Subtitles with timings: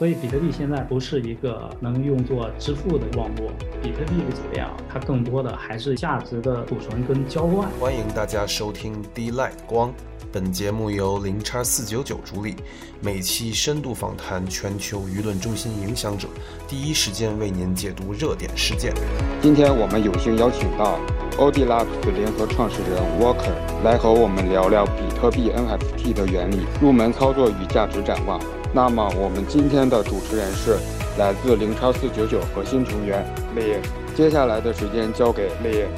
[0.00, 3.52] 所以比特币现在不是一个能用作支付的网络，
[3.82, 7.68] 比特币的质量它更多的还是价值的储存跟交换。
[7.78, 9.92] 欢迎大家收听 D Light 光，
[10.32, 12.56] 本节目由零叉四九九主理，
[13.02, 16.28] 每期深度访谈全球舆论中心影响者，
[16.66, 18.94] 第一时间为您解读热点事件。
[19.42, 20.98] 今天我们有幸邀请到
[21.36, 23.52] o d Labs 联合创始人 Walker
[23.84, 28.40] 来和我们聊聊比特币 NFT 的原理、入门操作与价值展望。
[28.72, 30.76] 那么我们今天的主持人是
[31.18, 33.82] 来自零超四九九核心成员烈焰。
[34.14, 35.88] 接下来的时间交给烈焰。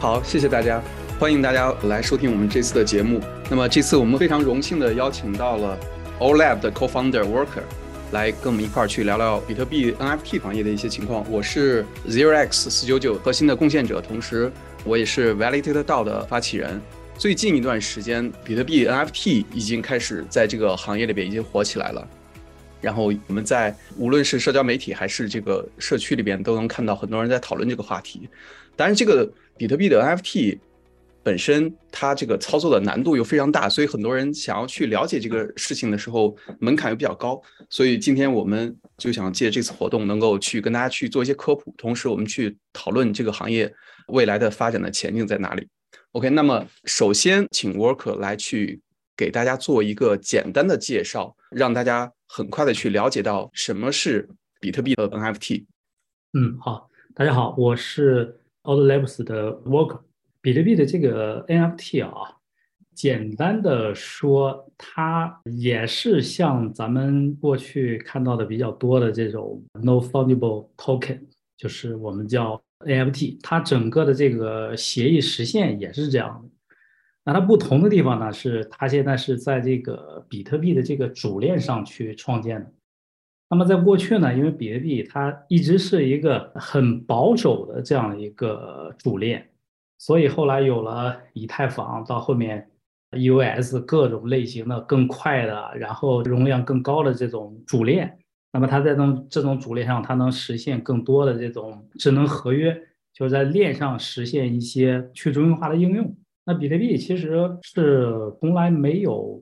[0.00, 0.82] 好，谢谢大家，
[1.18, 3.20] 欢迎大家来收听我们这次的节目。
[3.48, 5.78] 那么这次我们非常荣幸的邀请到了
[6.18, 7.62] OLAB 的 Co-founder Worker
[8.10, 11.24] 来跟我们一块儿去聊聊比特币 NFT 行业的一些情况。
[11.30, 14.50] 我是 Zero X 四九九核心的贡献者，同时
[14.82, 16.82] 我也是 Validated DAO 的发起人。
[17.20, 22.08] 最近一段时间，比特币 NFT 已经开始在这个行业里边已经火起来了。
[22.80, 28.26] 然后我们在无论是社交媒体还是这个社区里边，都能看到很多人在讨论这个话题。
[28.74, 30.60] 当然，这个比特币的 NFT
[31.22, 37.38] 本身它这个操作的难度又非常大，所以很多人想要去了解这个事情的时候，门槛又比较高。
[37.68, 43.70] 所以今天我们就想借这次活动，能够去跟大家去做一些科普，同时我们去讨论这个行业
[44.08, 45.68] 未来的发展的前景在哪里。
[46.12, 48.80] OK，那么首先请 Worker 来去
[49.16, 54.28] 给大家做一个简单的介绍，让大家很快的去了解到什么是
[54.60, 55.66] 比特币的 NFT。
[56.32, 60.00] 嗯，好，大家好，我是 Old Labs 的 Worker。
[60.40, 62.34] 比特币的这个 NFT 啊，
[62.92, 71.20] 简单的说，它也是像咱们过去看到的比较多的这种 No Fungible Token，
[71.56, 72.60] 就是我们叫。
[72.80, 76.48] NFT 它整个的这个协议实现也是这样的，
[77.24, 82.72] 那它不同的地方呢是它现在是在这个比特币的这个主链上去创建的。
[83.48, 89.50] 那么在过去呢，因为比特币它一直是一个很保守的这样一个主链，
[89.98, 92.70] 所以后来有了以太坊，到后面
[93.10, 98.19] EOS 各种类型的更快的，然后容量更高的这种主链。
[98.52, 102.74] 那么它在这种这种主链上，它能实现更多的这种智能合约，
[103.12, 106.16] 就是在链上实现一些去中心化的应用。
[106.44, 109.40] 那比特币其实是从来没有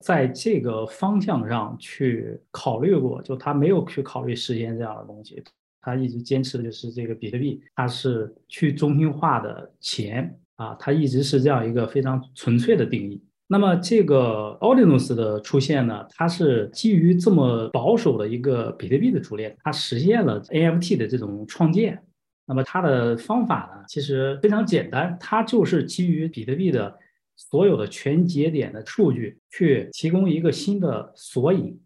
[0.00, 5.42] 在这个方向上去考虑过，就它没有去考虑实现这样的东西。
[5.80, 13.22] 它一直坚持的就是这个比特币，它是去中心化的钱啊，它一直是这样一个非常纯粹的定义。
[13.52, 22.02] 那么这个 Ordinals 的出现呢，它是基于这么保守的一个比特币的主链，它实现了 NFT 的这种创建。
[22.46, 26.98] 那么它的方法呢，其实非常简单，它就是基于比特币的
[27.36, 31.78] 所有的全节点的数据，去提供一个新的索引，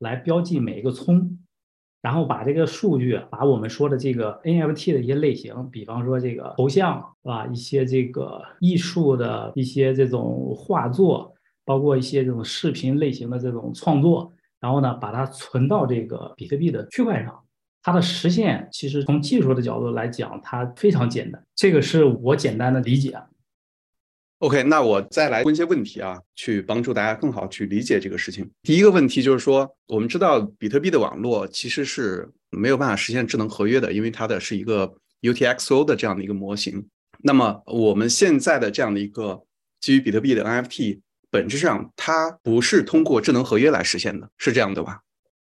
[0.00, 1.38] 来标记每一个葱。
[2.04, 7.46] 然后把这个数据，把我们说的这个 NFT 的一些类型，比方说这个头像，是吧？
[7.46, 11.32] 一些这个艺术的一些这种画作，
[11.64, 17.34] 包括一些这种视频类型的这种创作，然后呢，把它存到这个比特币的区块上。
[17.82, 21.42] 它的实现其实从技术的角度来讲，它非常简单。
[21.56, 23.18] 这个是我简单的理解。
[24.44, 28.46] OK，那我再来问一些问题啊，去帮助大家更好去理解这个事情。
[28.62, 36.86] 第一个问题就是说，我们知道比特币的网络其实是没有办法实现智能合约的，因为它的是一个 UTXO 的这样的一个模型。
[37.22, 39.42] 那么我们现在的这样的一个
[39.80, 41.00] 基于比特币的 NFT，
[41.30, 45.00] 本质上它不是通过智能合约来实现的，是这样的吧？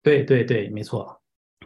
[0.04, 1.21] 对对对，没错。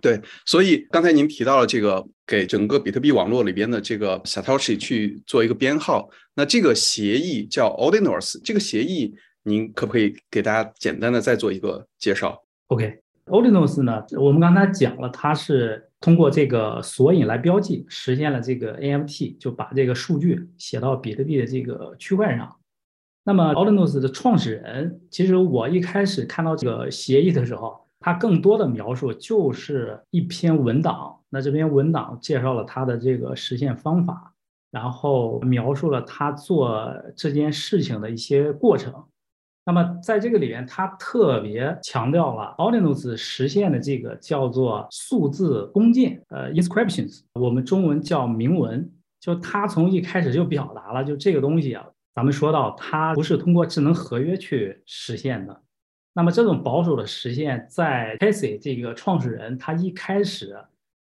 [0.05, 22.55] 对，所以刚才您提到了这个给整个比特币网络里边的这个 Satoshi 去做一个编号，那这个协议叫 Ordinals，这个协议您可不可以给大家简单的再做一个介绍？OK，Ordinals 呢，我们刚才讲了，它是通过这个索引来标记，实现了这个 AMT，就把这个数据写到比特币的这个区块上。
[23.23, 27.83] 那么 Ordinals 的创始人，其实我一开始看到这个协议的时候。
[28.05, 34.31] 它更多的描述就是一篇文档，那这篇文档介绍了它的这个实现方法，
[34.69, 38.93] 然后描述了他做这件事情的一些过程。
[39.65, 48.87] 那么在这个里面，他特别强调了 Ordinals 实现的这个叫做数字公件，呃，inscriptions，我们中文叫铭文。
[49.19, 55.61] 就他从一开始就表达了，就这个东西啊，咱们说到它不是通过智能合约去实现的。
[56.17, 60.55] 那么这种保守的实现，在 Casey 这个创始人他一开始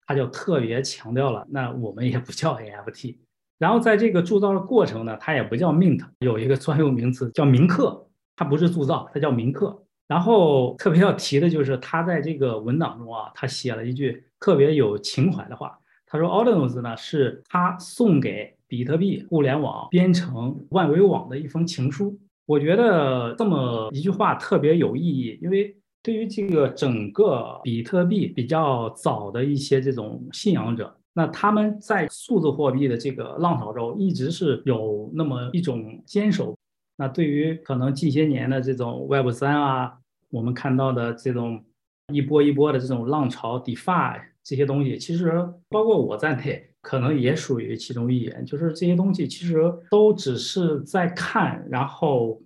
[0.06, 3.18] 他就特别强调了，那我们也不叫 NFT。
[3.58, 9.84] 然后在这个铸造的过程呢，它也不叫 Mint，有一个专用名词叫铭刻，它不是铸造，它叫铭刻。
[10.08, 15.78] 然后特别要提的就是他在这个文档中啊，他写了一句特别有情怀的话。
[16.06, 22.18] 他说，Ordinals 呢是他送给比特币互联网编程万维网的一封情书。
[22.52, 36.54] 我觉得这么一句话特别有意义，因为对于这个整个比特币比较早的一些这种信仰者，那他们在数字货币的这个浪潮中一直是有那么一种坚守。
[36.98, 39.94] 那对于可能近些年的这种 Web 三啊，
[40.28, 41.64] 我们看到的这种
[42.12, 44.20] 一波一波的这种浪潮，DeFi。
[44.44, 45.30] 这些东西其实
[45.70, 48.44] 包括我在内，可能也属于其中一员。
[48.44, 49.56] 就是这些东西其实
[49.90, 52.42] 都只是在看，然后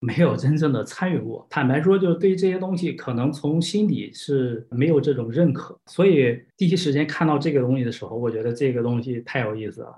[0.00, 1.46] 没有真正的参与过。
[1.50, 5.78] 坦白说，就是对这些东西，可能从心底是没有这种认可。
[5.86, 9.94] 所以第一时间看到这个东西的时候，我觉得这个东西太有意思了。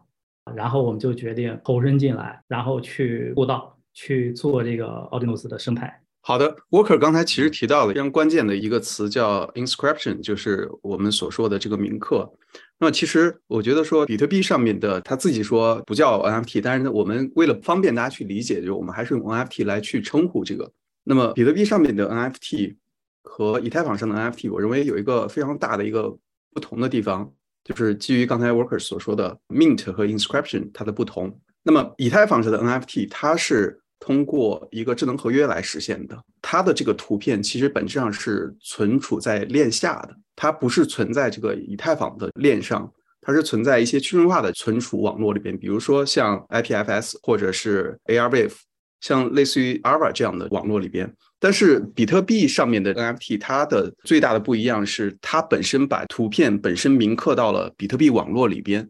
[0.55, 6.03] 然后我们就决定投身进来，然后去布道，去做这个奥迪诺斯的生态。
[6.21, 12.31] 好的，Walker 刚才其实提到了非常关键的一个词，叫 inscription，就是我们所说的这个铭刻。
[12.79, 20.71] 那么其实我觉得说，比特币上面的他自己说不叫 NFT，但是呢，我们为了方便大家去理解，就我们还是用 NFT 来去称呼这个。
[21.05, 22.77] 那么比特币上面的 NFT
[23.23, 26.15] 和以太坊上的 NFT，我认为有一个非常大的一个
[26.53, 27.33] 不同的地方，
[27.63, 31.41] 就是基于刚才 Workers 所说的 mint 和 inscription 它的不同。
[31.63, 42.93] 那么以太坊上的 NFT 它是通过一个智能合约来实现的，它的这个图片其实本质上是存储在链下的，它不是存在这个以太坊的链上，
[43.23, 48.53] 它是存在一些去中心化的存储网络里边，比如说像 IPFS 或者是 ARWave，
[49.01, 51.11] 像类似于 Arva 这样的网络里边。
[51.41, 58.87] 但是比特币上面的 NFT，它的最大的不一样是，它本身把图片本身铭刻到了比特币网络里边。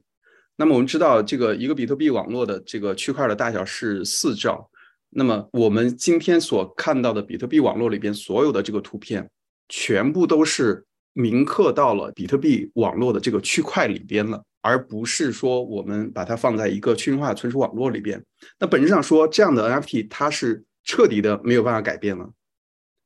[0.56, 4.69] 那么我们知道，这个一个比特币网络的这个区块的大小是四兆。
[5.16, 9.31] 那么我们今天所看到的比特币网络里边所有的这个图片，
[9.69, 18.20] 全部都是铭刻到了比特币网络的这个区块里边了，而不是说我们把它放在一个去中化存储网络里边。
[18.58, 22.28] 那本质上说，这样的 NFT 它是彻底的没有办法改变了，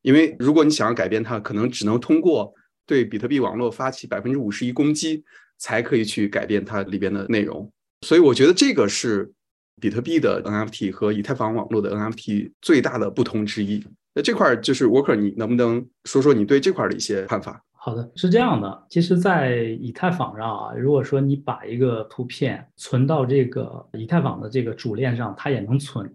[0.00, 2.54] 因为如果你想要改变它，可能只能通过
[2.86, 5.22] 对比特币网络发起百分之五十一攻击，
[5.58, 7.70] 才可以去改变它里边的内容。
[8.06, 9.30] 所以我觉得这个是。
[9.80, 13.84] 比特币的 NFT 和以太坊网络的 NFT 最大的不同之一，
[14.14, 17.62] 那这块就是 Worker，你能不能说说你对这块的一些看法？
[17.80, 26.12] 好的，是这样的，其实，在以太坊上啊，如果说你把一个图片存到这个以太坊的这个主链上，它也能存，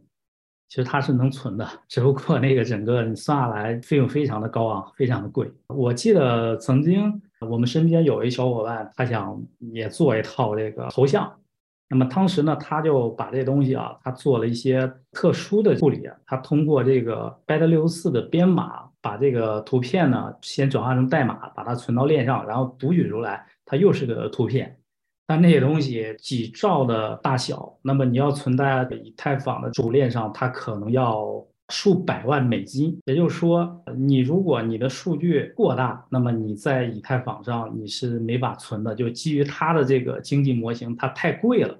[0.68, 5.50] 其实它是能存的，只不过那个整个你算下来费用非常的高昂，非常的贵。
[5.68, 11.32] 我记得曾经我们身边有一小伙伴，他想也做一套这个头像。
[11.94, 16.10] 那么当时呢，他就把这东西啊，他做了一些特殊的处理。
[16.26, 24.76] 他通过这个 Bed 六十四的编码，把这个图片呢先转化成代码，把它存到链上，然后读取出来，它又是个图片。
[25.28, 33.00] 但那些东西几兆的大小，那么你要存在以太坊的主链上，它可能要数百万美金。
[33.06, 41.78] 也就是说，你如果你的数据过大，那么你在以太坊上你是没法存的，就基于它的这个经济模型，它太贵了。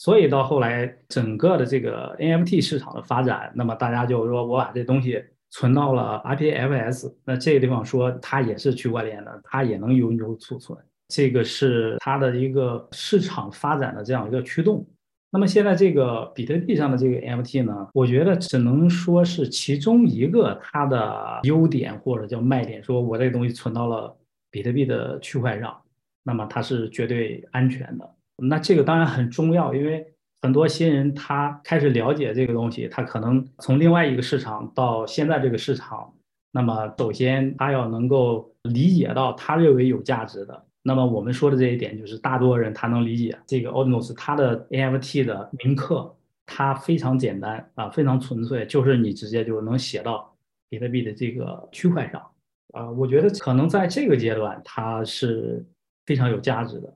[0.00, 10.78] 所以到后来，整个的这个 NFT 市场的发展，那么大家就说我把这东西存到了 IPFS，那这个地方说它也是区块链的，它也能永久储存，
[11.08, 14.82] 这个是它的一个市场发展的这样一个驱动。
[15.30, 24.16] 那么现在这个比特币上的这个 NFT 呢，我觉得只能说是其中一个它的优点或者叫卖点，说我这个东西存到了
[24.50, 25.78] 比特币的区块上，
[26.22, 28.10] 那么它是绝对安全的。
[28.42, 30.06] 那这个当然很重要，因为
[30.42, 36.12] 很多新人他开始了解这个东西，他可能从另外一个市场到现在这个市场，
[36.52, 40.64] 那么首先他要能够理解到他认为有价值的。
[40.82, 46.16] 那么我们说的这一点就是，大多人他能理解这个 Ordinals 它的 NFT 的铭刻，
[46.46, 50.34] 它非常简单啊，非常纯粹，就是你直接就能写到
[50.70, 52.26] 比特币的这个区块上
[52.72, 52.90] 啊。
[52.92, 55.62] 我觉得可能在这个阶段它是
[56.06, 56.90] 非常有价值的。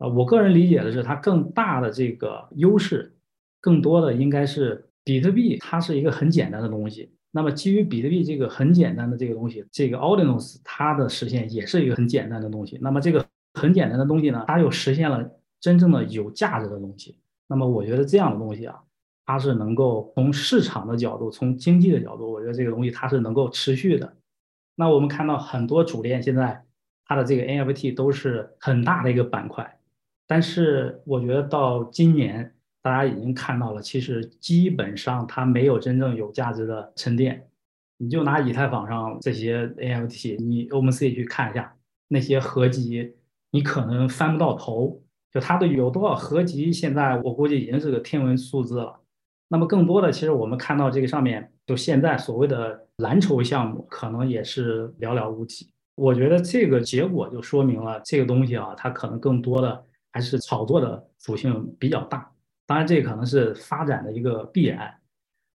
[0.00, 3.14] 啊，我个人理解的是，它更大的这个优势，
[3.60, 7.12] 更多的应该是比特币，它是一个很简单的东西。
[7.30, 12.78] 那么基于比特币这个很简单的这个东西，这个 Ordinals 它的实现也是一个很简单的东西。
[12.80, 15.30] 那么这个很简单的东西呢，它又实现了
[15.60, 17.18] 真正的有价值的东西。
[17.46, 18.80] 那么我觉得这样的东西啊，
[19.26, 24.16] 它是能够从市场的角度，从经济的角度，我觉得这个东西它是能够持续的。
[24.76, 26.64] 那我们看到很多主链现在
[27.04, 29.76] 它的这个 NFT 都是很大的一个板块。
[30.30, 37.48] 但是我觉得到今年，大家已经看到了，其实基本上它没有真正有价值的沉淀。
[37.98, 41.74] 你就拿以太坊上这些 AFT，你 OpenSea 去看一下
[42.06, 43.16] 那些合集，
[43.50, 45.02] 你可能翻不到头。
[45.32, 49.00] 就它的有多少合集，现在我估计已经是个天文数字了。
[49.48, 55.72] 那么更多的，其实我们看到这个上面，就现在所谓的蓝筹项目，可能也是寥寥无几。
[55.96, 62.30] 我觉得这个结果就说明了这个东西啊，它可能更多的还是炒作的属性比较大。
[62.66, 64.94] 当然，这可能是发展的一个必然。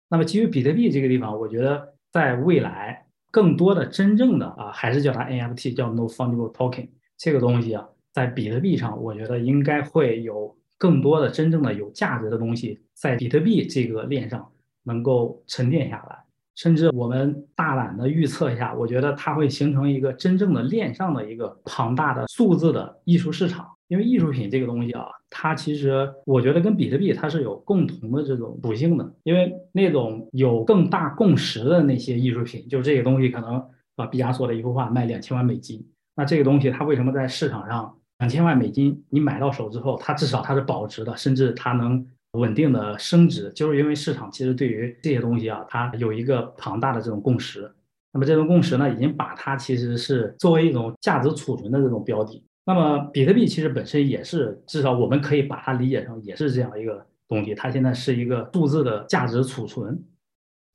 [0.08, 7.88] 那么基于比特币这个地方，我觉得在未来更多的真正的啊，还是叫它 NFT，叫 No Fungible Token 这个东西啊。
[8.12, 14.52] 在比特币上，我觉得应该会有更多的真正的有价值的东西在比特币这个链上
[14.84, 16.23] 能够沉淀下来，
[16.54, 23.66] 甚至我们大胆的预测一下，我觉得它会形成一个真正的链上的一个庞大的数字的艺术市场。
[23.88, 29.12] 因为艺术品这个东西啊，它其实我觉得跟比特币它是有共同的这种属性的。
[29.24, 33.62] 因为那种有更大共识的那些艺术品，就这个东西可能
[33.96, 37.94] 啊，毕加索的一幅画卖两千万美金，那这个东西它为什么在市场上？
[38.18, 42.04] 两千万美金，你买到手之后，它至少它是保值的，甚至它能
[42.34, 47.70] 稳定的升值，就是因为市场其实对于这些东西啊，它有一个庞大的这种共识。
[48.12, 52.40] 那么这种共识呢，已经把它其实是作为一种价值储存的这种标的。
[52.64, 60.00] 那么比特币其实本身也是，至少我们可以把它理解成也是这样一个东西，它现在是一个数字的价值储存。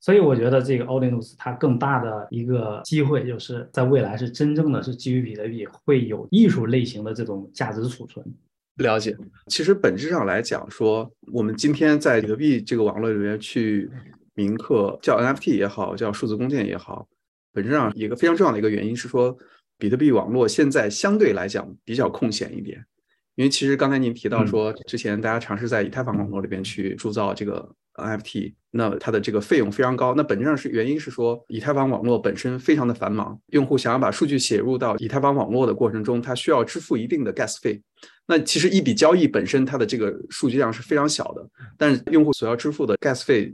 [0.02, 8.24] 所以我觉得这个 Ordinals 它更大的一个机会，就是在未来是真正的是基于比特币会有艺术类型的这种价值储存。
[8.80, 13.90] 了解，其实本质上来讲，说我们今天在比特币这个网络里面去
[14.34, 17.06] 铭刻，叫 NFT 也好，叫数字工件也好，
[17.52, 19.36] 本质上一个非常重要的一个原因是说，
[19.78, 22.82] 比特币网络现在相对来讲比较空闲一点。
[23.36, 30.14] 因为其实刚才您提到说，之前大家尝试在以太坊网络里边去铸造这个 NFT，那它的这个费用非常高。
[30.14, 37.80] 那本质上是原因是说，以太坊网络本身非常的繁忙，用户想要把数据写入到以太坊网络的过程中，它需要支付一定的 gas 费。
[38.30, 41.44] 那其实一笔交易本身它的这个数据量是非常小的，
[41.76, 43.52] 但是用户所要支付的 gas 费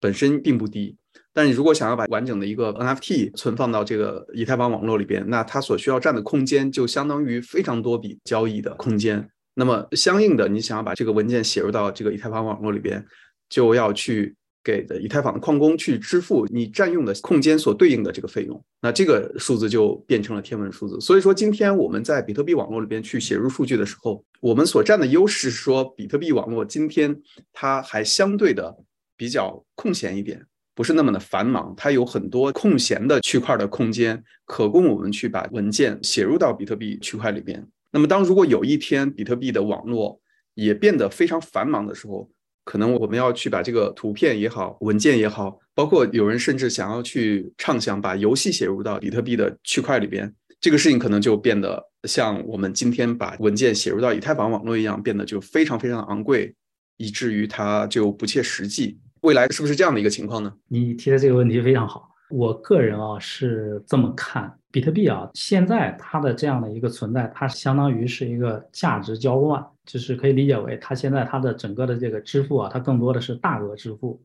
[0.00, 0.96] 本身并不低。
[1.32, 9.30] 但你如果想要把完整的一个 NFT 存放到这个以太坊网络里边，那它所需要占的空间就相当于非常多笔交易的空间。
[9.54, 13.06] 那么相应的，你想要把这个文件写入到这个以太坊网络里边，
[13.48, 14.34] 就要去
[14.66, 18.60] 给的以太坊的矿工去支付你占用的空间所对应的这个费用。
[18.82, 21.00] 那这个数字就变成了天文数字。
[21.00, 27.16] 所以说，今天我们在比特币网络里边去写入数据的时候，我们所占的优势是说，比特币网络今天
[27.52, 28.76] 它还相对的
[29.16, 30.44] 比较空闲一点。
[30.74, 37.66] 不是那么的繁忙，它有很多空闲的区块的空间，可供我们去把文件写入到比特币区块里边。
[37.92, 40.20] 那么，当如果有一天比特币的网络
[40.54, 42.28] 也变得非常繁忙的时候，
[42.66, 56.52] 可能我们要去把这个图片也好，文件也好，包括有人甚至想要去畅想把游戏写入到比特币的区块里边，这个事情可能就变得像我们今天把文件写入到以太坊网络一样，变得就非常非常昂贵，
[56.96, 58.98] 以至于它就不切实际。
[59.20, 60.52] 未来是不是这样的一个情况呢？
[60.68, 74.20] 你提的这个问题非常好，我个人啊是这么看，比特币啊现在它的这样的一个存在，它相当于是一个价值交换，就是可以理解为它现在它的整个的这个支付啊，它更多的是大额支付，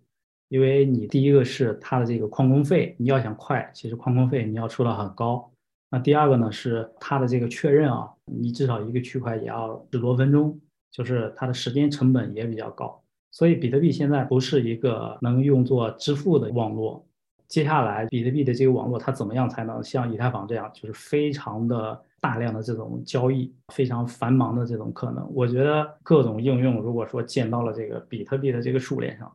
[0.50, 5.52] 因为你第一个是它的这个矿工费，你要想快，其实矿工费你要出的很高，
[5.92, 10.60] 那第二个呢是它的这个确认啊，你至少一个区块也要十多分钟，
[10.92, 13.00] 就是它的时间成本也比较高。
[13.30, 17.06] 所以比特币现在不是一个能用作支付的网络。
[17.52, 25.30] 接下来，比特币的这个网络它怎么样才能像以太坊这样，就是非常的大量的这种交易，非常繁忙的这种可能？
[25.34, 29.30] 我觉得各种应用，如果说建到了这个比特币的这个数链上，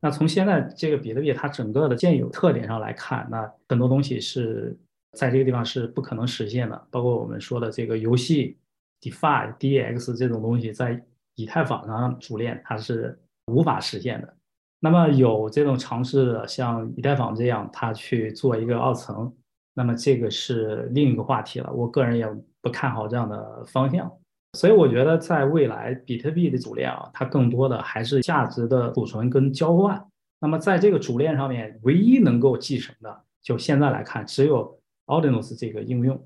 [0.00, 4.78] 那从现在这个比特币它整个的现有特点上来看，那很多东西是
[5.18, 8.56] 在这个地方是不可能实现的，包括我们说的这个游戏、
[9.00, 13.18] DeFi、DEX 这种东西，在以太坊上主链它是。
[13.50, 14.36] 无法实现的。
[14.80, 19.32] 那么有这种尝试的，像以太坊这样，它去做一个二层，
[19.74, 21.72] 那么这个是另一个话题了。
[21.72, 22.26] 我个人也
[22.60, 24.10] 不看好这样的方向。
[24.56, 30.02] 所以我觉得，在未来，比特币的主链啊，它更多的还是价值的储存跟交换。
[30.40, 36.24] 那么在这个主链上面，唯一能够继承的，就现在来看，只有 Ordinals 这个应用。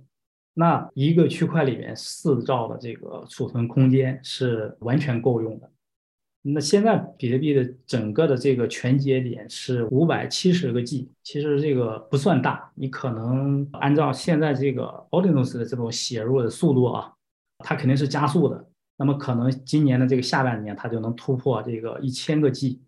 [0.55, 5.71] 那一个区块里面四兆的这个储存空间是完全够用的。
[6.45, 12.69] 那现在比特币的整个的这个全节点是五百七十个 G，其实这个不算大。
[12.75, 17.13] 你可能按照现在这个 Ordinals 的这种写入的速度啊，
[17.59, 18.69] 它肯定是加速的。
[18.97, 22.81] 那么可能今年的这个下半年它就能突破这个一千个 G。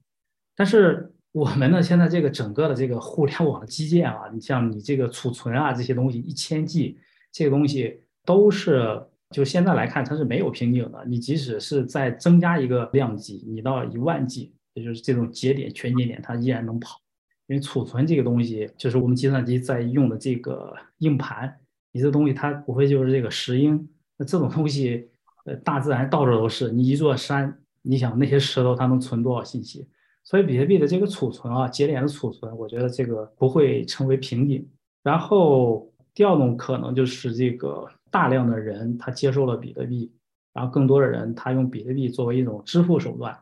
[0.56, 6.98] 但是我们呢现在这个整个的这个互联网的基建啊，你像你这个储存啊这些东西，一千 G
[7.30, 9.00] 这个东西都是
[9.34, 11.04] 就现在来看它是没有瓶颈的。
[11.08, 17.00] 你即使是在增加一个量级，你到一万 G，也就是这种节点全节点，它依然能跑。
[17.48, 21.52] 因为储存这个东西，就是我们计算机在用的这个硬盘，
[21.90, 25.08] 你这东西它不会就是这个石英，那这种东西，
[25.46, 26.70] 呃，大自然到处都是。
[26.70, 29.86] 你一座山，你想那些石头它能存多少信息？
[30.22, 34.66] 所以比特币的这个储存啊，节点的储存，我觉得这个不会成为瓶颈。
[35.02, 40.12] 然后第二种可能就是这个大量的人他接受了比特币，
[40.52, 43.36] 然后更多的人他用比特币作为一种支付手段。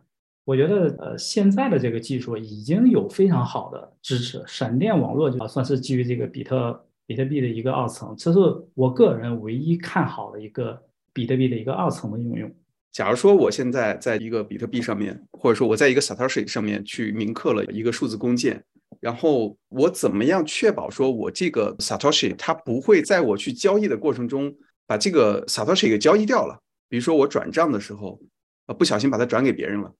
[0.46, 8.38] 我觉得，呃，现在的这个技术已经有非常好的支持，闪电网络就算是基于这个比特比特币的一个二层，这是
[8.72, 12.50] 我个人唯一看好的一个比特币的一个二层的应用。
[12.92, 18.64] 假如说我现在在一个比特币上面，或者说我在一个 Satoshi 上面去铭刻了一个数字工件，
[19.02, 24.54] 然后我怎么样确保说我这个 Satoshi 它不会在我去交易的过程中
[24.86, 26.56] 把这个 Satoshi 给交易掉了？
[26.88, 28.20] 比如说我转账的时候，
[28.66, 29.92] 呃，不小心把它转给别人了。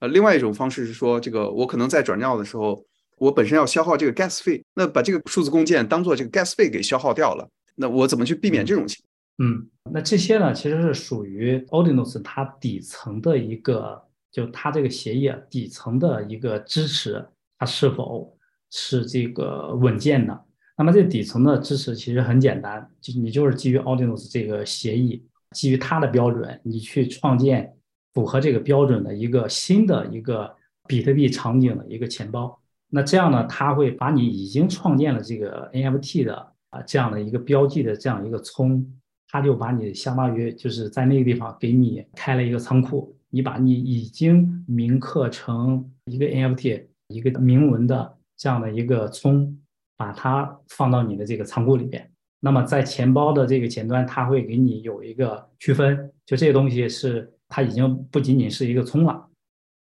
[0.00, 2.84] 呃，另外一种方式是说，这个我可能在转账的时候，
[3.18, 9.00] 我本身要消耗这个 gas 费，那把这个数字共建当做这个 gas 费给消耗掉了，那我怎么去避免这种情
[9.38, 9.48] 况？
[9.48, 17.24] 嗯，那这些呢，其实是属于 Ordinals 它底层的一个，就它这个协议底层的一个支持，
[17.62, 18.36] 它是否
[18.70, 20.44] 是这个稳健的？
[20.76, 27.72] 那么这底层的支持其实很简单，就你就是基于 Audinoos 这个协议，基于它的标准，你去创建。
[28.14, 30.54] 符合这个标准的一个新的一个
[30.86, 38.86] 比特币场景的一个钱包，那这样呢，它会把你已经创建了这个 NFT 的啊这样的一个标记的这样一个葱，
[39.28, 49.58] 它就把你相当于就是在那个地方给你开了一个仓库，你把你已经铭刻成一个 NFT 一个铭文的这样的一个葱，
[49.96, 52.10] 把它放到你的这个仓库里边。
[52.40, 57.32] 那么在钱包的这个前端，它会给你有一个区分，就这些东西是。
[57.54, 59.28] 它已经不仅仅是一个葱了，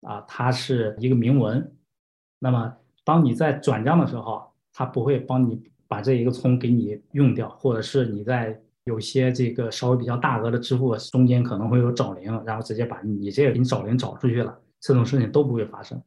[0.01, 1.73] 啊，它是一个铭文。
[2.37, 16.03] 那么，当你在转账的时候，它不会帮你把这一个葱给你用掉，或者是你在有些这个稍微比较大额的支付中间可能会有找零，然后直接把你这个给你找零找出去了，这种事情都不会发生。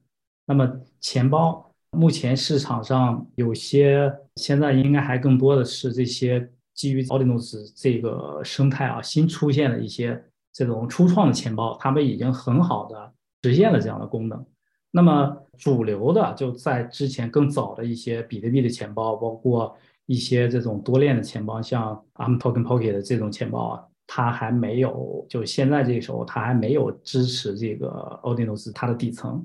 [0.46, 10.22] 那么，钱包目前市场上有些现在应该还更多的是这些基于 o r d i n o s 这个生态啊新出现的一些。
[10.57, 14.46] 这种初创的钱包，他们已经很好的实现了这样的功能。
[14.92, 19.76] 那么主流的就在之前更早的一些比特币的钱包，包括
[20.07, 27.88] 一些这种多链的钱包，像 I'm Token Pocket 的这种钱包啊，它还没有，就现在这个时候它还没有支持这个
[28.22, 29.44] o r d i n o s 它的底层。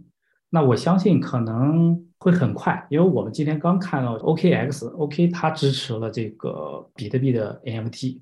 [0.49, 8.19] 那我相信可能会很快，因为我们今天刚看到 OKX，OK 它支持了这个比特币的 NFT。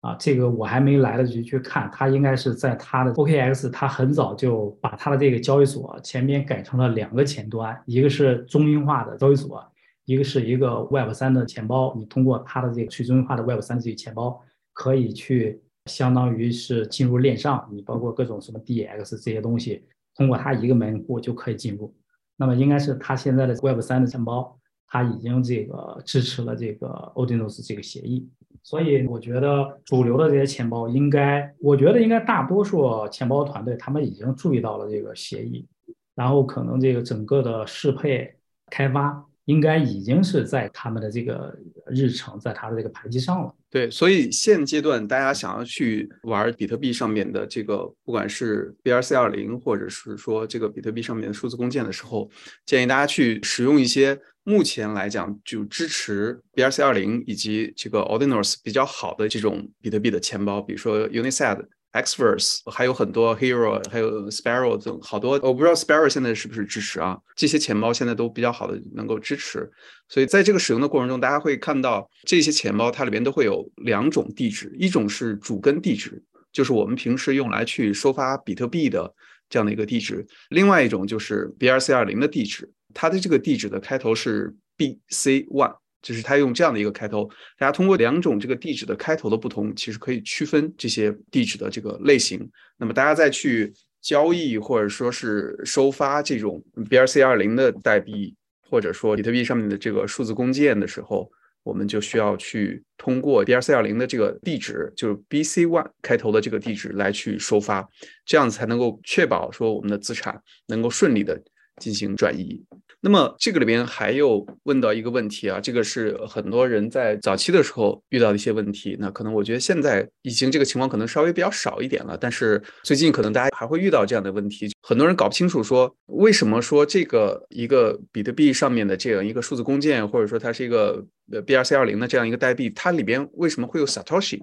[0.00, 9.60] 啊，这个我还没来得及去看，它应该是在它的 OKX，它很早就把它的这个交易所前面改成了两个前端，一个是中心化的交易所，
[10.04, 11.96] 一个是一个 Web 三的钱包。
[11.98, 14.40] 你通过它的这个去中心化的 Web 三这个钱包，
[14.72, 19.84] 可以去相当于是进入链上，你包括各种什么 DX 这些东西，
[20.18, 21.94] 通过它一个门户就可以进入。
[22.36, 28.28] 那么应该是它现在的 Web 三的钱包，它已经这个支持了这个 OdinOS 这个协议。
[28.64, 35.66] 所以我觉得主流的这些钱包应该，我觉得应该大多数钱包团队他们已经注意到了这个协议，
[36.14, 38.36] 然后可能这个整个的适配
[38.68, 41.56] 开发应该已经是在他们的这个
[41.86, 43.54] 日程，在他的这个排期上了。
[43.70, 52.30] 对，所以现阶段大家想要去玩比特币上面的这个，不管是 BRC 二零，或者是说这个比特币上面的数字工件的时候，
[52.66, 54.18] 建议大家去使用一些。
[54.44, 65.32] 目前来讲，就支持 BRC 二零以及这个 Ordinals 比较好的这种比特币的钱包，比如说 UNISAD、Xverse，还有很多 Hero，还有 Sparrow 等好多。
[65.42, 67.18] 我不知道 Sparrow 现在是不是支持啊？
[67.34, 69.70] 这些钱包现在都比较好的能够支持。
[70.08, 76.22] 所以在这个使用的过程中，大家会看到这些钱包它里边都会有两种地址，一种是主根地址，
[76.52, 79.12] 就是我们平时用来去收发比特币的
[79.48, 82.70] 这样的一个地址；另外一种就是 BRC 二零的地址。
[82.94, 87.28] 它的这个地址的开头是 B C one，就是它用这样的一个开头。
[87.58, 92.48] 大家通过两种这个地址的开头的不同，其实可以区分这些地址的这个类型。
[92.76, 98.34] 那么大家再去交易或者说是收发这种 B R C 二零的代币，
[98.70, 101.28] 或者说比特币上面的这个数字工件的时候，
[101.64, 107.86] 我们就需要去通过 B R C 二零的这个地址，就是 B C one 开头的这个地址来去收发，
[108.24, 111.38] 这样子才能够确保说我们的资产能够顺利的。
[111.78, 112.62] 进行转移。
[113.00, 118.96] 那么这个里边还有问到一个问题啊，这个是很多人在早期的时候遇到的一些问题。
[118.98, 124.68] 那可能我觉得现在已经这个情况可能稍微比较少一点了，但是最近可能大家还会遇到这样的问题。
[124.82, 134.40] 很多人搞不清楚说为什么说这个一个比特币上面的这样一个数字工件，或者说它是一个呃 BRC 二零的这样一个代币，它里边为什么会有 Satoshi？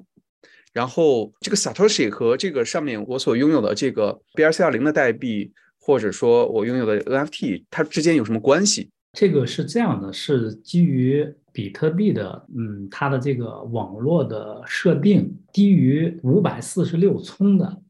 [0.72, 5.52] 然后这个 Satoshi 和这个上面我所拥有的这个 BRC 二零的代币。
[5.86, 8.90] 或者说我拥有的 NFT，它之间有什么关系？
[9.14, 17.82] 这个是这样的，是基于比特币的，嗯，它的这个网络的设定，低于五百四十六聪的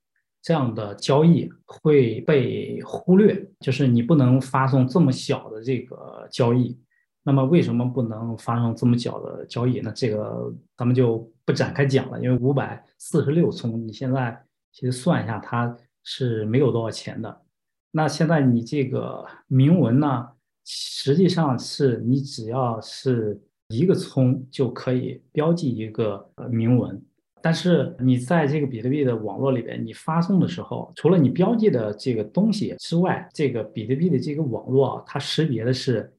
[0.41, 6.77] 这样的交易会被忽略，就是你不能发送这么小的这个交易。
[7.23, 9.79] 那么为什么不能发送这么小的交易？
[9.79, 14.37] 那这个咱们就不展开讲了，因为五百四十六聪，你现在
[14.73, 17.41] 其实算一下，它是没有多少钱的。
[17.97, 20.27] 那现在你这个铭文呢，
[20.65, 27.01] 实际上是你只要是一个葱就可以标记一个铭文，
[27.41, 36.13] 但是你在这个比特币的网络里边，你发送的时候，除了你标记的这个东西之外，这个比特币的这个网络它识别的是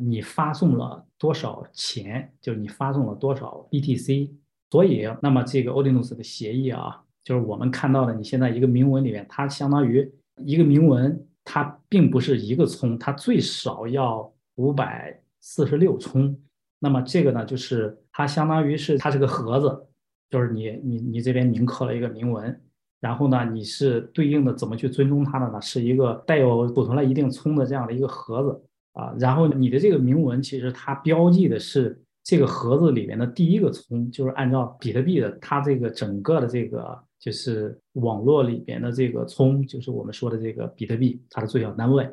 [0.00, 4.30] 你发送了多少钱，就是你发送了多少 BTC。
[4.72, 10.12] 所以，那么这个 Ordinals 的协议啊，就是我们看到的，你现在一个铭文里面，它相当于。
[10.44, 16.38] 一个铭文，它并不是一个葱，它最少要五百四十六葱。
[16.78, 19.86] 那么这个呢，就是它相当于是它是个盒子，
[20.30, 22.60] 就是你你你这边铭刻了一个铭文，
[23.00, 25.60] 然后呢，你是对应的怎么去尊重它的呢？
[25.60, 28.62] 是一个带有储存了一定葱的这样的一个盒子
[28.94, 29.14] 啊。
[29.18, 36.98] 然后你的这个铭文其实它标记的是这个盒子里面的第一个葱，就是按照比特币的它这个整个的这个。
[37.20, 42.10] 就是网络里边的这个聪，就是我们说的这个比特币，它的最小单位，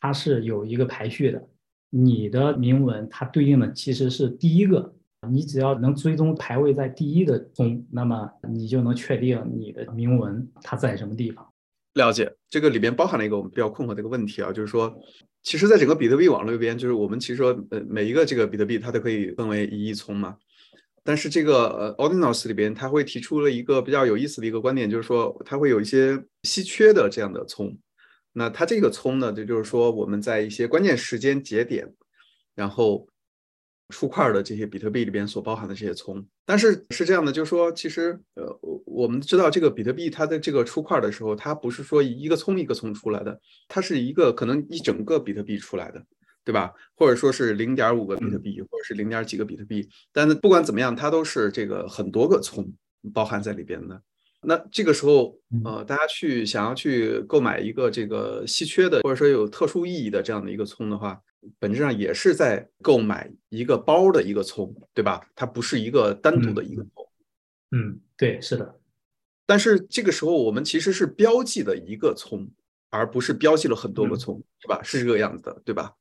[0.00, 1.48] 它是有一个排序的。
[1.90, 4.94] 你的铭文它对应的其实是第一个，
[5.28, 11.46] 你只要能追踪排位在第一的聪，那么你就能确定你的铭文它在什么地方。
[11.94, 14.94] 了解，这个里边包含了一个我们比较困惑的一个问题啊，就是说，
[15.42, 20.36] 其实，在整个比特币网络里边，就是我们其实说，呃，每一个这个比特币它都可以分为一亿聪嘛。
[21.06, 27.78] 但是这个呃，Ordinals 里边，他会提出了一个比较有意思的一个观点，就是说它会有一些稀缺的这样的葱。
[28.32, 31.90] 那它这个葱呢，就就是说我们在一些关键时间节点，
[32.54, 33.08] 然后
[33.90, 36.26] 出块的这些比特币里边所包含的这些葱。
[36.44, 46.04] 但是是这样的，就是说其实呃，我们知道这个比特币它的这个出块的时候，它不是说一个葱一个葱出来的，它是一个可能一整个比特币出来的。
[46.46, 46.72] 对吧？
[46.94, 52.72] 或者说是零点五个比特币，或者是零点几个比特币，但是不管怎么样，它都是这个很多个葱
[53.12, 54.00] 包含在里边的。
[54.42, 61.20] 那这个时候，呃，大家去想要去购买一个这个稀缺的，或者说有特殊意义的这样的一个葱的话，
[61.58, 65.26] 本质上也是在购买一个包的一个葱，对吧？
[65.34, 67.08] 它不是一个单独的一个葱。
[67.72, 68.78] 嗯，对，是的。
[69.46, 72.48] 但是这个时候，我们其实是标记的一个葱，
[72.88, 74.80] 而不是标记了很多个葱，是吧？
[74.84, 75.92] 是这个样子的，对吧？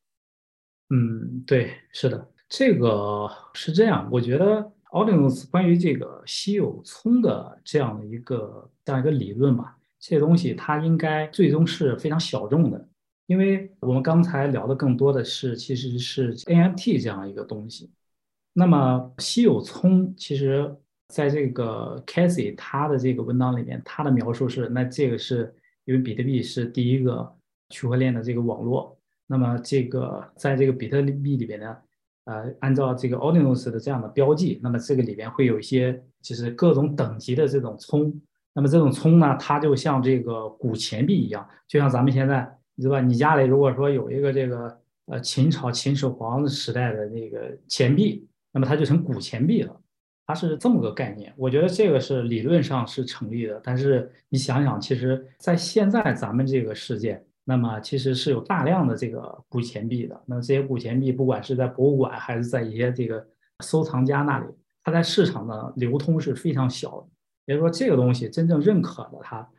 [0.89, 4.07] 嗯，对，是的，这个是这样。
[4.11, 12.87] 我觉得 Audience 关于这个稀有葱的这样的一个这样一个理论吧，这些东西它应该最终是非常小众的，
[13.25, 17.91] 因为我们刚才聊的更多的是其实是 NFT 这样一个东西。
[18.53, 20.73] 那么稀有葱，其实
[21.07, 25.53] 在这个 Casey 他的这个文档里面，他的描述是，那这个是
[25.85, 27.35] 因为比特币是第一个
[27.69, 28.97] 区块链的这个网络。
[29.27, 31.77] 那么这个在这个比特币里边呢，
[32.25, 38.13] 呃，按照这个 Ordinals 的这样的标记，那么这个里边会有一些就是各种等级的这种葱。
[38.53, 43.01] 那么这种葱呢，它就像这个古钱币一样，就像咱们现在，对吧？
[43.01, 49.75] 你家里如果说有一个这个呃秦朝秦始皇时代的那个钱币，那么它就成古钱币了。
[50.27, 51.33] 它是这么个概念。
[51.35, 57.23] 我觉得这个是理论上是成立的，但是你想想，其实在现在咱们这个世界。
[57.45, 60.21] 那么其实是有大量的这个古钱币的。
[60.25, 63.25] 那这些古钱币，不管是在博物馆还是在一些这个
[63.63, 64.45] 收藏家那里，
[64.83, 67.07] 它在市场的流通是非常小的。
[67.45, 69.49] 也就是说，这个东西真正认可的它，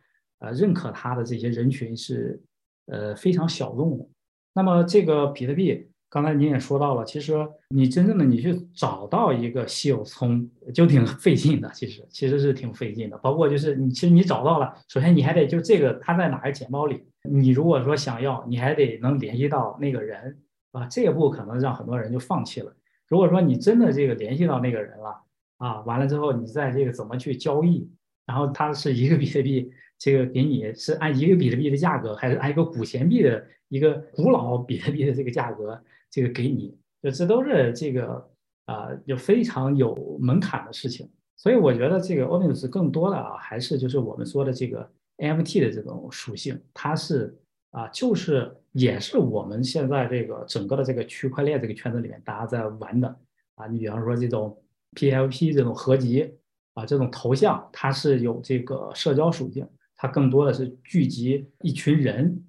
[0.40, 2.42] 呃，认可它的这些人群是
[2.86, 4.06] 呃非常小众的。
[4.52, 5.88] 那么这个比特币。
[6.08, 7.34] 刚才您也说到了，其实
[7.68, 13.18] 你真正的你去找到一个稀有葱就挺费劲的，其实其实是挺费劲的。
[13.18, 20.38] 包括就是你其实你找到了，首先你还得就这个它在哪个钱包里，你如果说想要，你还得能联系到那个人
[20.72, 22.72] 啊，这一步可能让很多人就放弃了。
[23.08, 25.22] 如果说你真的这个联系到那个人了
[25.58, 27.90] 啊，完了之后你再这个怎么去交易，
[28.26, 35.80] 然后它是一个 比特币这个给你是按一个比特币的价格，还是按一个古钱币的一个古老比特币的这个价格，
[36.10, 38.30] 这个给你，就这都是这个
[38.66, 41.08] 啊，就非常有门槛的事情。
[41.36, 47.36] 所以我觉得这个 o n i s 更多的啊，还是就是我们说的这个 NFT 的这种属性，它是
[47.70, 53.16] 啊，就是也是我们现在这个整个的这个区块链这个圈子里面大家在玩的
[53.56, 53.66] 啊。
[53.66, 54.56] 你比方说这种
[54.94, 56.34] PLP 这种合集
[56.72, 62.44] 啊，这种头像，它是有这个社交属性，它更多的是聚集一群人。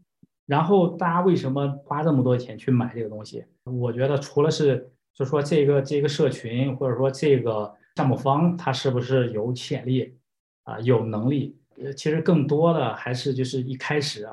[0.46, 3.46] 然后大家为什么花这么多钱去买这个东西？
[3.64, 7.74] 我觉得除了是就说这个这个社群或者说这个。
[7.98, 10.16] 项目方他是不是有潜力
[10.66, 10.80] 啊？
[10.82, 11.58] 有能力？
[11.78, 14.24] 呃，其实更多的还是就是一开始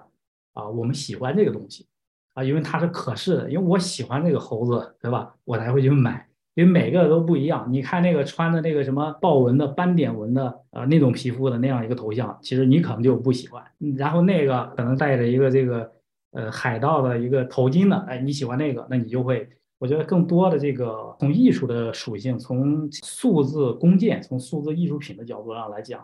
[0.53, 1.87] 啊，我们喜欢这个东西
[2.35, 5.35] 啊，因为它是可视的，因为我喜欢这个猴子，对吧？
[5.45, 7.67] 我才会去买，因为每个都不一样。
[7.71, 13.63] 你看那个穿的那个什么豹纹的斑点纹的呃那种皮肤的那样一个头像，其实你可能就不喜欢。
[13.97, 15.93] 然后那个可能戴着一个这个
[16.33, 19.49] 呃海盗的一个头巾的，哎，你喜欢那个，那你就会。
[19.81, 26.03] 我觉得更多的这个从艺术的属性，从数字工件，从数字艺术品的角度上来讲，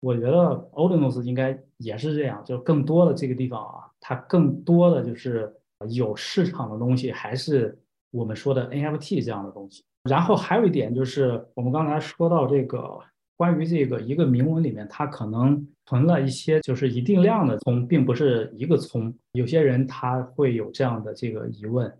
[0.00, 0.30] 我觉得
[0.70, 5.52] o d i n o s 应该也是这样，就更多的这个地方啊，它更多的就是
[5.90, 7.76] 有市场的东西，还是
[8.16, 9.84] 我们说的 NFT 这样的东西。
[10.08, 12.98] 然后还有一点就是，我们刚才说到这个
[13.36, 19.14] 关于这个一个铭文里面，它可能存了一些就是一定量的葱，并不是一个葱。
[19.32, 21.92] 有些人他会有这样的这个疑问。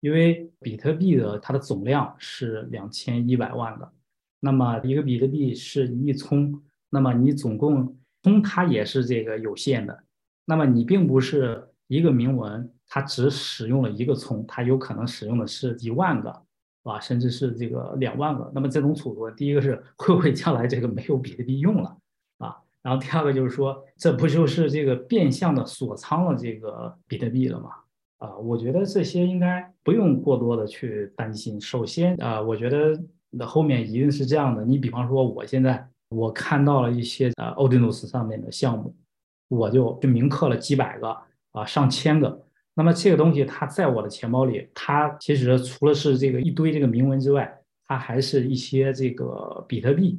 [0.00, 3.88] 因为比特币的它的总量是两千一百万个，
[4.40, 10.02] 那么一个比特币是一葱，那么你总共葱它也是这个有限的，
[10.44, 16.42] 那么你并不是一个铭文，它只使用了一个葱，它有可能使用的是一万个，
[16.82, 18.52] 啊，甚至是这个两万个。
[18.54, 21.96] 那么这种储存，第一个是会不会将来这个没有比特币用了
[22.36, 22.54] 啊？
[22.82, 27.70] 然后第二个就是说，这不就是这个变相的锁仓了这个比特币了吗？
[28.18, 31.58] 啊，我觉得这些应该不用过多的去担心。
[31.58, 34.66] 首先啊，我觉得那后面一定是这样的。
[34.66, 38.94] 你比方说，我现在我看到了一些呃 o d i n o s 上面的项目，
[39.48, 41.16] 我就就铭刻了几百个
[41.52, 42.38] 啊，上千个。
[42.74, 47.52] 那么这个东西它在我的钱包里，它其实除了是这个一堆这个铭文之外，
[47.86, 50.18] 它还是一些这个比特币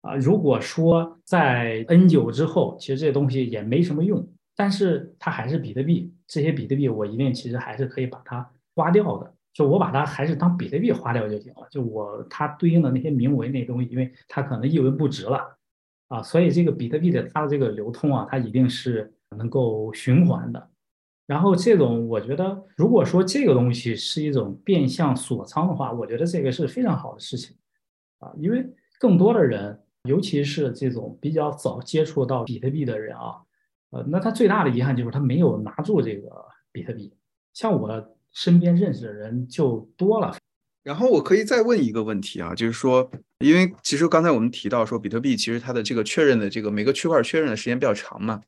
[0.00, 0.14] 啊。
[0.16, 4.26] 如果说在 N 九之后，其实这些东西也没什么用。
[4.54, 11.66] 但是它还是比特币，这些比特币我一定其实还是可以把它花掉的，就我把它还是当比特币花掉就行了。
[11.70, 15.58] 就我它对应的那些铭文那东西，因为它可能一文不值了
[16.08, 20.68] 啊，所以这个比特币的它的这个流通啊，它一定是能够循环的。
[21.32, 27.56] 然后这种我觉得，如果说这个东西是一种变相锁仓的话，我觉得这个是非常好的事情
[28.18, 28.62] 啊，因为
[29.00, 33.40] 更多的人，尤其是这种比较早接触到比特币的人啊。
[33.92, 36.28] 呃，那他最大的遗憾就是他没有拿住这个
[36.70, 37.10] 比特币。
[37.54, 40.36] 像我身边认识的人就多了。
[40.82, 48.38] 然后我可以再问一个问题啊，就是说，因为其实刚才我们提到说，比特币其实它的这个确认的这个每个区块确认的时间比较长嘛。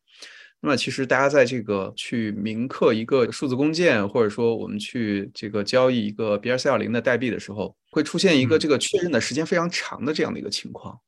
[0.64, 10.98] 那么其实大家在这个去铭刻一个数字工件，或者说我们去这个交易一个 BRC 二零的代币的时候，会出现一个这个确认的时间非常长的这样的一个情况。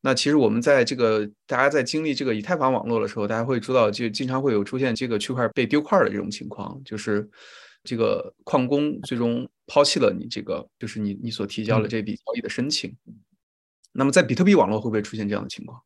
[0.00, 7.30] 那其实我们在这个大家在经历这个以太坊网络的时候，大家会知道，就经常会有出现这个区块被丢块的这种情况，就是
[7.84, 12.92] 这个矿工最终抛弃了你这个，就是你你所提交的这笔交易的申请。
[13.92, 15.80] 那么在比特币网络会不会出现这样的情况？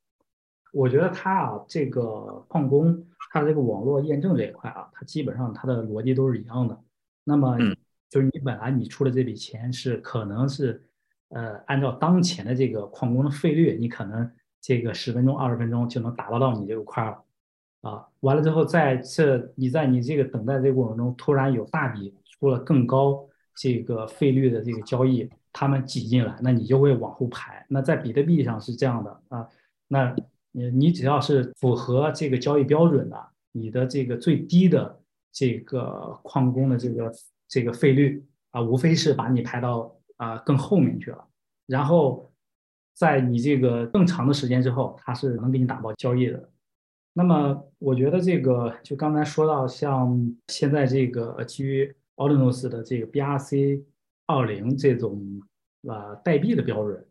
[0.76, 6.78] 我觉得它啊，这个矿工它的这个网络验证这一块啊，它基本上它的逻辑都是一样的。
[7.24, 7.56] 那么
[8.08, 10.82] 就是你本来你出的这笔钱是可能是。
[11.30, 17.20] 呃，按照当前的这个矿工的费率，你可能这个十分钟、二十分钟就能打捞到你这个块儿，
[17.82, 27.66] 啊，完了之后，在这你在你这个等待这个过程中，突然有大笔出了更高这个费率的这个交易，他们挤进来，那你就会往后排。
[27.68, 29.48] 那在比特币上是这样的啊，
[29.88, 30.14] 那
[30.56, 37.12] 你你只要是符合这个交易标准的，你的这个最低的这个矿工的这个
[37.46, 39.92] 这个费率啊，无非是把你排到。
[40.18, 41.28] 啊，更后面去了，
[41.66, 42.32] 然后
[42.94, 46.48] 在你这个更长的时间之后，它是能给你打包交易的。
[47.12, 53.84] 那么，我觉得这个就刚才说到，像现在这个基于 o r d i n o s 的这个 BRC
[54.24, 55.22] 二零这种
[55.86, 57.06] 啊代币的标准，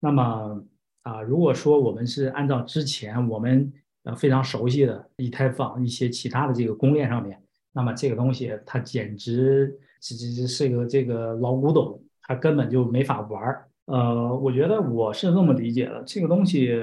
[0.00, 0.64] 那么
[1.06, 7.40] 啊，如果说我们是按照之前我们呃非常熟悉的以太坊一些其他的这个公链上面，
[7.72, 12.02] 那么这个东西它简直是是是个这个老古董。
[12.28, 16.76] 它根本就没法玩儿，呃，我觉得我是这么理解的，这个东西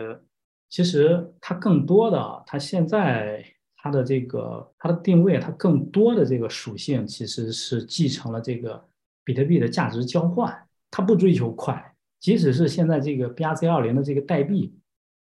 [0.70, 3.44] 其实它更多的，它现在
[3.76, 8.82] 它的这个它的定位，它更多的这个属性其实是继承了这个
[9.26, 10.58] 比特币的价值交换，
[10.90, 11.93] 它不追求快，
[12.24, 14.74] 即使是现在这个 BRC 二零的这个代币，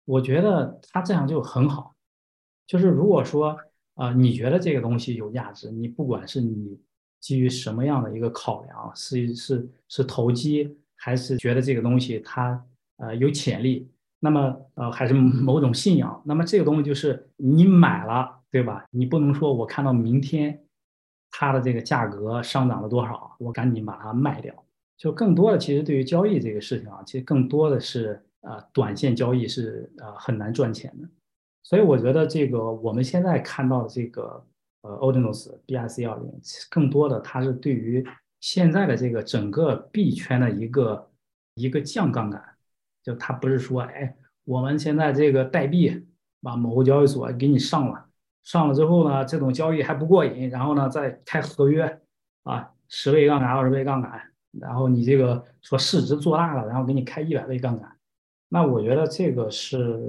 [0.05, 1.93] 我觉得它这样就很好，
[2.65, 3.57] 就是如果说
[3.95, 6.79] 啊，你觉得这个东西有价值，你不管是你
[7.19, 13.91] 基于什么样的一个考量，是是是投机，还是觉得这个东西它呃有潜力。
[14.21, 16.23] 那么，呃，还是某种信仰。
[16.23, 18.85] 那么这个东西就是你买了，对吧？
[18.91, 20.63] 你不能说我看到明天
[21.29, 24.53] 它的这个价格上涨了多少，我赶紧把它卖掉。
[25.03, 31.09] 就更多的，其实对于交易这个事情啊，其实更多的是呃，短线交易是呃很难赚钱的。
[31.61, 34.41] 所以我觉得这个我们现在看到的这个
[34.83, 36.31] 呃 o d i n o s BRC 幺零，
[36.69, 38.01] 更多的它是对于
[38.39, 41.11] 现在的这个整个币圈的一个
[41.55, 42.41] 一个降杠杆。
[43.03, 46.07] 就他不是说，哎，我们现在这个代币，
[46.41, 48.05] 把某个交易所给你上了，
[48.41, 51.99] 上了之后呢，这种交易还不过瘾，然后呢再开合约，
[52.43, 57.91] 啊，十倍杠杆、二十倍杠杆，然后你这个说市值做大了，然后给你开一百倍杠杆，
[58.49, 59.99] 那我觉得这个是，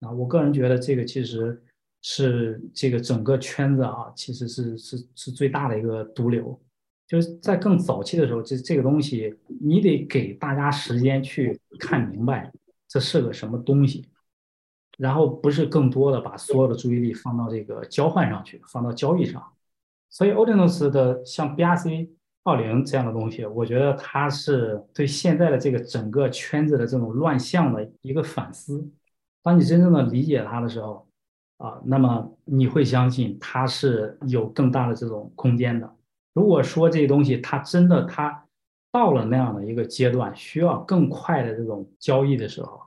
[0.00, 1.62] 啊，我个人觉得这个其实
[2.02, 6.60] 是这个整个圈子啊，其实是是是最大的一个毒瘤。
[7.06, 12.52] 就是在更早期的时候，这这个东西你得给大家时间去看明白
[12.88, 14.08] 这是个什么东西，
[14.98, 19.40] 然后不是更多的把所有的注意力放到这个交换上去，放到交易上。
[20.10, 22.08] 所以 o d i n o s 的像 BRC
[22.46, 28.88] 二零这样的东西，我觉得它是对现在的这个整个圈子的这种乱象的一个反思。
[29.42, 31.08] 当你真正的理解它的时候，
[31.56, 35.92] 啊，那么你会相信它是有更大的这种空间的。
[36.34, 38.44] 如果说这些东西它真的它
[38.92, 42.80] 到了那样的一个阶段，需要更快的这种交易的时候，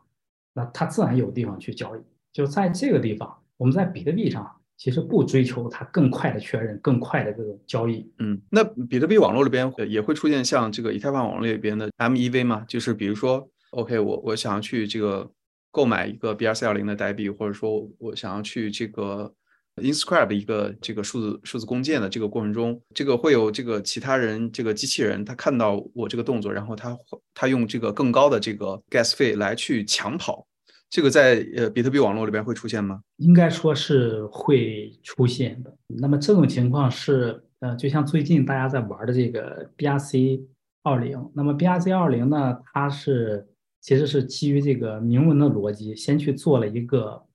[0.54, 2.00] 那它自然有地方去交易。
[2.32, 8.10] 就在这个地方，我们在比特币上其实不追求它更快的确认、更快的这种交易。
[8.20, 12.66] 嗯，那比特币网络里边也会出现像这个以太坊网络里边的 MEV 吗？
[12.68, 15.30] 就是比如说，OK，我我想要去这个
[15.70, 19.32] 购买一个 BRC 二零的代币，或者说我想要去这个。
[19.80, 26.98] Inscribe 一个这个数字数字共建的这个过程中，这个会有这个其他人这个机器人，他看到我这个动作，然后他
[27.34, 30.46] 他用这个更高的这个 gas 费来去抢跑，
[30.90, 33.02] 这个在呃比特币网络里边会出现吗？
[33.18, 35.76] 应该说是会出现的。
[35.88, 40.42] 那么这种情况是呃，就像最近大家在玩的这个 BRC
[40.84, 43.48] 二零，那么 BRC 二零呢，它是
[43.82, 47.26] 其实是基于这个明文的逻辑，先去做了一个。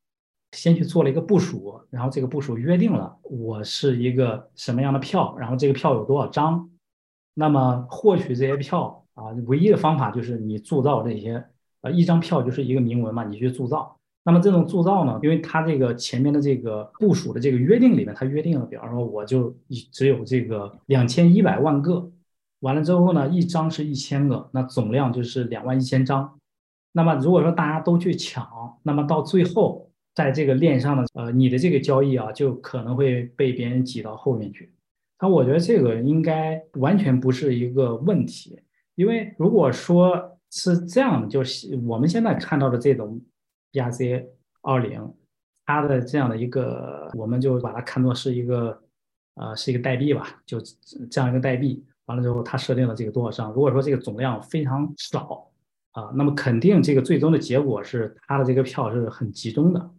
[0.57, 6.71] 先去做了一个部署，然后这个部署约定了我是一个什么样的票，然后这个票有多少张，
[7.35, 11.45] 那么获取这些票啊，唯一的方法就是你铸造这些，
[11.85, 13.97] 呃，一张票就是一个铭文嘛，你去铸造。
[14.25, 19.55] 那么这种铸造呢，因为它这个前面的这个部署的这个约定里面，它约定了，比方说我就
[19.93, 22.11] 只有这个两千一百万个，
[22.61, 26.37] 完了之后呢，一张是一千个，那总量就是两万一千张。
[26.93, 28.49] 那么如果说大家都去抢，
[28.83, 29.91] 那么到最后。
[30.17, 34.73] 在这个链上的呃，你的这个交易啊，就可能会被别人挤到后面去。
[35.21, 38.61] 那我觉得这个应该完全不是一个问题，
[38.95, 43.21] 因为如果说是这样，就是我们现在看到的这种
[43.73, 44.25] BRC
[44.63, 45.13] 二零，
[45.67, 48.81] 它的这样的一个，我们就把它看作是一个
[49.35, 50.61] 呃，是一个代币吧，就
[51.11, 51.85] 这样一个代币。
[52.07, 53.53] 完了之后，它设定了这个多少张？
[53.53, 55.51] 如果说这个总量非常少
[55.91, 59.91] 啊，那么肯定这个最终的结果是它的这个票是很集中的。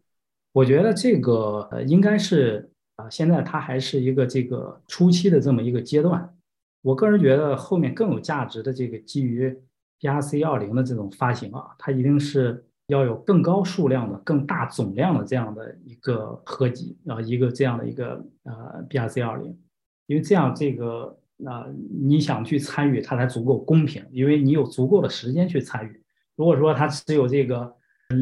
[0.53, 6.33] 我觉得这个应该是啊，现在它还是一个这个初期的这么一个阶段。
[6.81, 9.53] 我个人觉得后面更有价值的这个基于
[9.99, 19.57] BRC 二零的这种发行啊，它一定是要有更高数量的、更大总量的这样的一个合集啊，一个这样的一个呃 BRC 二零，
[20.07, 26.01] 因为这样这个呃你想去参与它才足够公平，因为你有足够的时间去参与。
[26.35, 27.75] 如果说它只有这个。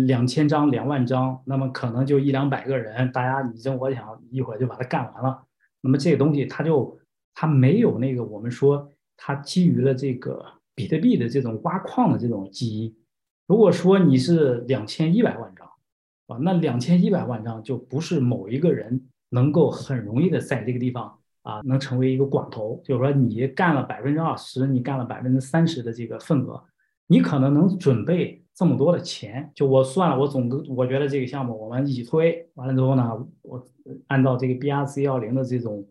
[0.08, 5.44] 两千张、两万张，那么可能就一两百个人，大家你争我抢，一会儿就把它干完了。
[5.82, 6.98] 那么这个东西它就
[7.34, 10.42] 它没有那个我们说它基于了这个
[10.76, 12.96] 比特币的这种挖矿的这种基因。
[13.48, 15.68] 如果说你是两千一百万张
[16.28, 26.64] 啊，那两千一百万张就不是某一个人能够很容易的在这个地方啊能成为一个寡头，就是说你干了百分之二十，你干了百分之三十的这个份额，
[27.08, 28.40] 你可能能准备。
[28.56, 33.68] 这么多的钱，就我算了，我总个我觉得这个项目我们一起推完了之后呢，我
[34.06, 35.84] 按照这个 BRC 幺零的这种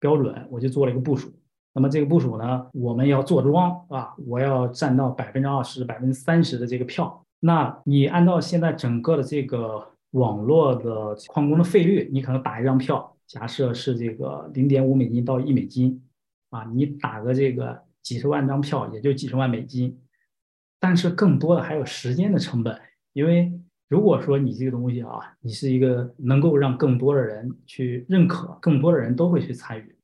[0.00, 1.30] 标准，我就做了一个部署。
[1.78, 7.24] 那么这个部署呢，我们要做庄啊，我要占到百分之二十、百分之三十的这个票。
[7.38, 16.02] 那你按照现在整个的这个网络的矿工的费率，你可能打一张票，假设是这个零点五美金到一美金，
[16.50, 19.96] 啊，你打个这个几十万张票，也就几十万美金。
[20.80, 22.76] 但是更多的还有时间的成本，
[23.12, 23.52] 因为
[23.88, 29.94] 如果说你这个东西啊，你是一个能够让更多的人去认可，更多的人都会去参与，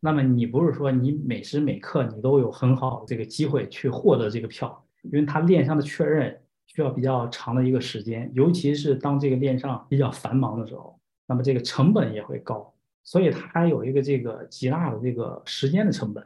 [0.00, 6.40] 那么你不是说你每时每刻你都有很好的这个机会去获得这个票，因为它链上的确认。
[6.72, 10.96] 需要比较长的一个时间，尤其是当这个链上比较繁忙的时候，
[11.26, 12.72] 那么这个成本也会高，
[13.02, 16.24] 所以它有一个这个极大的这个时间的成本，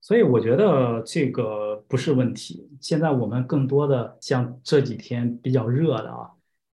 [0.00, 2.66] 所以我觉得这个不是问题。
[2.80, 6.30] 现在我们更多的像这几天比较热的啊，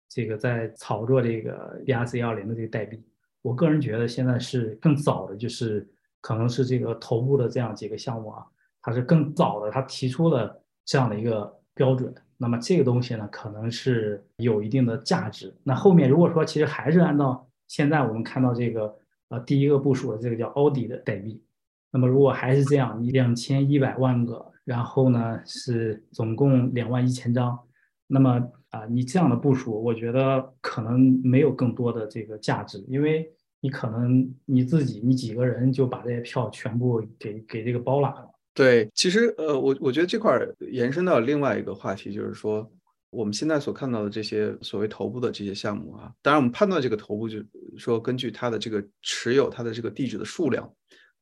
[0.07, 3.03] 这个在炒作这个 BRC 幺零的这个代币，
[3.41, 5.85] 我个人觉得现在是更早的，就是
[6.23, 8.45] 可能是这个头部的这样几个项目啊，
[8.81, 12.15] 它是更早的，它提出了这样的一个标准。
[12.37, 15.53] 那么这个东西呢，可能是有一定的价值。
[15.63, 18.95] 那后面如果说其实还是按照现在我们看到这个
[19.27, 21.43] 呃第一个部署的这个叫奥迪的代币，
[21.91, 27.59] 那么如果还是这样，你两千一百万个，然后呢是总共两万一千张，
[28.07, 33.29] 那么啊你这样的部署，我觉得可能没有更多的这个价值，因为
[33.63, 38.29] 你可能你自己你几个人就把这些票全部给给这个包揽了。
[38.53, 40.37] 对，其实呃，我我觉得这块
[40.69, 42.69] 延伸到另外一个话题，就是说
[43.09, 47.39] 我们现在所看到的这些所谓头部的这些项目啊，当然我们判断这个头部，就
[47.77, 50.69] 说根据它的这个持有它的这个地址的数量，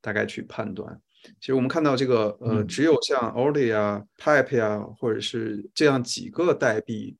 [0.01, 0.99] 大概去判断。
[1.39, 7.15] 其实我们看到这个呃，只有像 ODI 啊、Pipe 啊，或者是这样几个代币，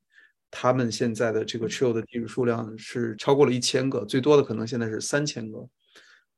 [0.52, 5.58] 他们现在的这个持有的地址数量是超过了一千个，最多的可能现在是三千个。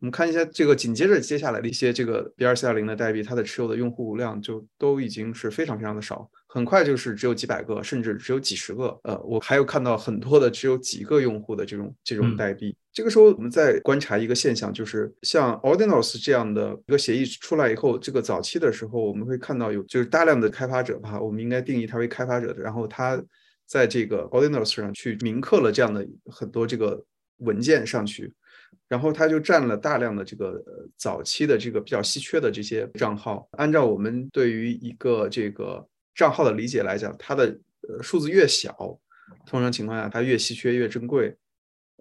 [0.01, 8.99] 我们看一下这个紧接着接下来的一些这个 BRC 二零的代币，它的持有的用户量就都已经是非常非常的少，很快就是只有几百个，甚至只有几十个。
[9.05, 12.77] 呃，我还有看到很多的只有几个用户的这种这种代币。
[12.93, 23.21] 这个时候我们再观察一个现象，就是像 Ordinals 这样的一个协议出来以后，这个早期的时候我们会看到有就是大量的开发者吧，我们应该定义它为开发者的，然后他
[23.67, 27.05] 在这个 Ordinals 上去铭刻了这样的很多这个
[27.39, 28.33] 文件上去。
[28.89, 30.63] 然后他就占了大量的这个
[30.97, 33.49] 早期的这个比较稀缺的这些账号。
[33.53, 37.47] 按照我们对于一个这个账号的理解来讲，它的
[37.89, 38.77] 呃数字越小，
[39.47, 41.35] 通常情况下它越稀缺越珍贵。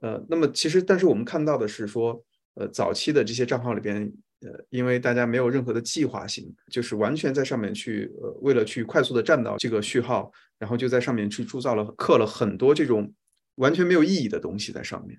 [0.02, 2.22] 呃，那么其实但是我们看到的是说，
[2.56, 4.12] 呃，早期的这些账号里边，
[4.44, 13.14] 呃，因为大家没有任何的计划性，就是完全在上面去呃为了去快速的占到这个序号，然后就在上面去铸造了刻了很多这种
[13.56, 15.18] 完全没有意义的东西在上面。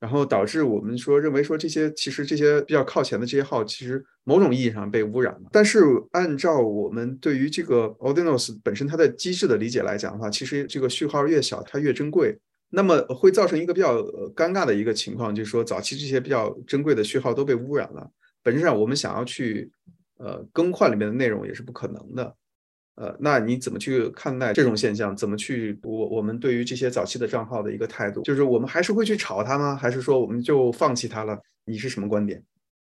[0.00, 5.48] 然后导致我们说认为说这些其实这些比较靠前的这些号其实某种意义上被污染了。
[5.50, 5.80] 但是
[6.12, 12.38] 按照我们对于这个 Ordinals 本身它的机制的理解来讲的话，其实这个序号越小它越珍贵。
[12.70, 13.96] 那么会造成一个比较
[14.36, 18.08] 尴尬的一个情况，就是说早期这些比较珍贵的序号都被污染了。
[18.48, 19.70] 本质上我们想要去
[20.16, 22.34] 呃更换里面的内容也是不可能的。
[22.94, 25.14] 呃，那你怎么去看待这种现象？
[25.14, 29.76] 怎么去我我们对于这些早期的账号的一个态度，就是我们还是会去炒它吗？
[29.76, 31.38] 还是说我们就放弃它了？
[31.66, 32.42] 你是什么观点？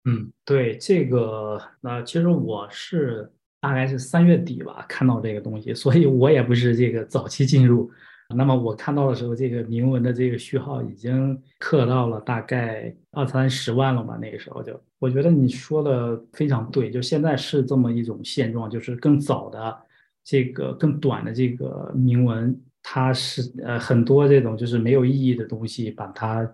[0.05, 3.27] 嗯，对这个，那其实我是
[3.59, 7.89] 大概是三月底吧看到这个东西，所以我也不是这个早期进入。
[8.35, 14.17] 那么我看到的时候，这个铭文的这个序号已经刻到了大概二三十万了吧？
[14.21, 19.77] 那个时候就，我觉得你说的非常对，就现在是这么一种现状，就是更早的。
[20.29, 22.53] 这个更短的这个铭文，
[22.83, 26.45] 它是呃很多这种就是没有意义的东西，把它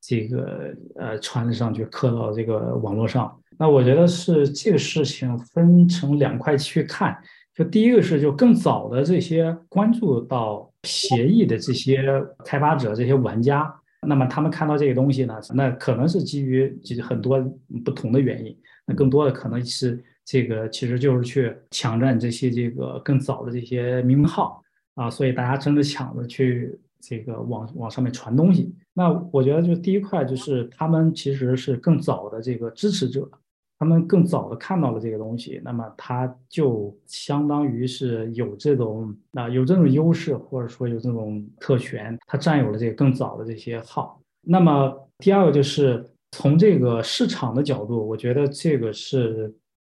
[0.00, 3.40] 这个呃传上去，刻到这个网络上。
[3.56, 7.16] 那我觉得是这个事情分成两块去看，
[7.54, 12.02] 就第一个是就更早的这些关注到协议的这些
[12.44, 13.74] 开发者、这些玩家，
[14.06, 17.40] 那么他们看到这个东西呢，那可能是基于其实很多
[17.84, 18.56] 不同的原因，
[18.86, 20.02] 那更多的可能是。
[20.24, 24.62] 这个其实就是去抢占这些这个更早的这些名号
[24.94, 28.72] 啊，所以大家争着抢着去这个往往上面传东西。
[28.94, 33.28] 那我觉得就第一块就是他们其实是更早的这个支持者，
[33.82, 44.20] 他们更早的看到了这个东西，那么他就相当于是有这种啊有这种优势或者说有这种特权，他占有了这个更早的这些号。
[44.40, 49.52] 那么第二个就是从这个市场的角度，我觉得这个是。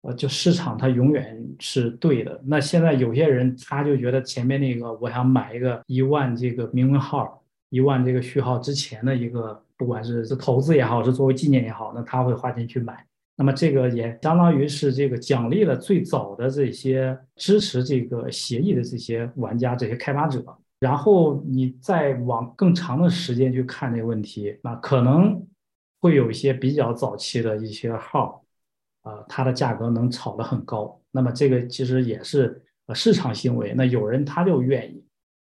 [0.03, 2.37] 呃，就市场它永远是对的。
[2.45, 13.05] 那现在有些人他就觉得前面那个，我想买一个一万这个名文号，一万这个序号之前的一个，不管是是投资也好，是作为纪念也好，那他会花钱去买。
[13.35, 20.43] 那么这个也相当于是这个奖励了最早的这些支持这个协议的这些玩家、这些开发者。
[20.79, 25.41] 然后你再往更长的时间去看这个问题，那可能
[26.01, 28.43] 会有一些比较早期的一些号，
[29.03, 31.01] 啊，它的价格能炒得很高。
[31.09, 33.73] 那么这个其实也是呃市场行为。
[33.73, 35.01] 那有人他就愿意，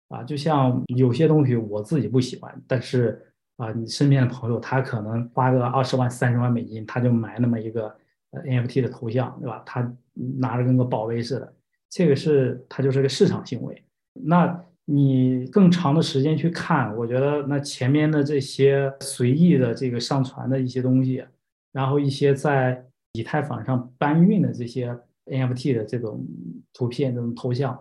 [0.07, 3.26] 啊，就像有些东西我自己不喜欢，但是
[3.57, 7.95] 啊，你身边的朋友他可能花个二十万、三十万美金，他就买那么一个
[8.31, 9.61] NFT 的头像，对吧？
[9.65, 11.53] 他拿着跟个宝贝似的，
[11.89, 13.83] 这个是它就是个市场行为。
[14.13, 14.63] 那。
[14.89, 21.25] 你更长的时间去看，我觉得那前面的这些随意的这个上传的一些东西，
[21.73, 22.81] 然后一些在
[23.11, 26.25] 以太坊上搬运的这些 NFT 的这种
[26.71, 27.77] 图片、这种头像，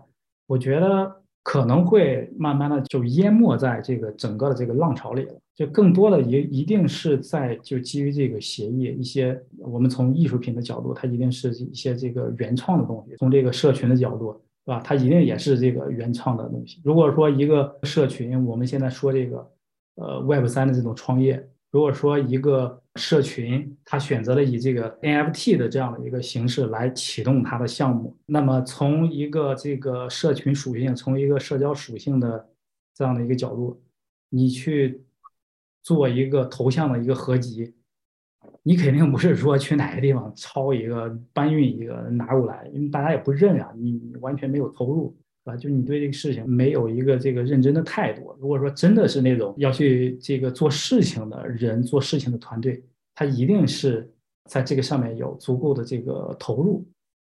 [0.48, 5.34] 我觉得可能会慢慢的就淹没在这个整个的这个浪潮里了。
[5.56, 14.40] 就更多的也一定是在就基于这个协议，一些我们从艺术品的角度，它一定是一些这个原创的东西；从这个社群的角度。
[14.68, 14.80] 是吧？
[14.84, 16.80] 它一定也是这个原创的东西。
[16.82, 19.50] 如果说一个社群，我们现在说这个，
[19.94, 32.48] 呃，Web 三的这种创业，如果说一个社群，它选择了以这个 NFT 的这样的一个形式来启动它的项目，那么从一个这个社群属性，从一个社交属性的
[32.92, 33.80] 这样的一个角度，
[34.30, 35.00] 你去
[35.86, 37.72] 做一个头像的一个合集。
[38.64, 45.56] 你肯定不是说去哪个地方抄一个搬运一个拿过来，因为大家也不认啊，你完全没有投入，是吧？
[45.56, 48.36] 就你对这个事情没有一个这个认真的态度。
[48.40, 52.82] 如果说真的是那种要去这个做事情的人、做事情的团队，
[53.14, 54.12] 他一定是
[54.50, 56.84] 在这个上面有足够的这个投入。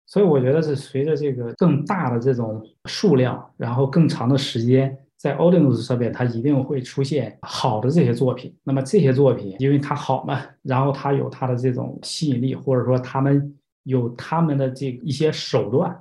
[0.07, 4.97] 所以我觉得是随着这个更大的这种数量，然后更长的时间。
[5.25, 8.55] 在 Ordinals 上面，它一定会出现好的这些作品。
[8.63, 15.99] 那么这些作品，因为它好嘛，然后它有它的这种吸引力，或者说他们有他们的这一些手段，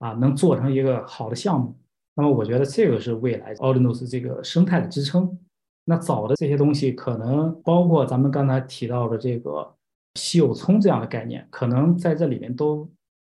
[0.00, 1.74] 啊，能做成一个好的项目。
[2.14, 5.38] 那么我觉得这个是未来 Ordinals 这个生态的支撑。
[5.86, 9.66] 那早的这些东西，可能包括咱们刚才提到的这个
[10.16, 12.86] 稀有葱这样的概念，可能在这里面都。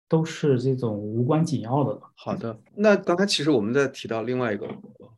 [0.10, 1.98] 都是这种无关紧要的。
[2.16, 4.68] 好的，那刚才其实我们在提到另外一个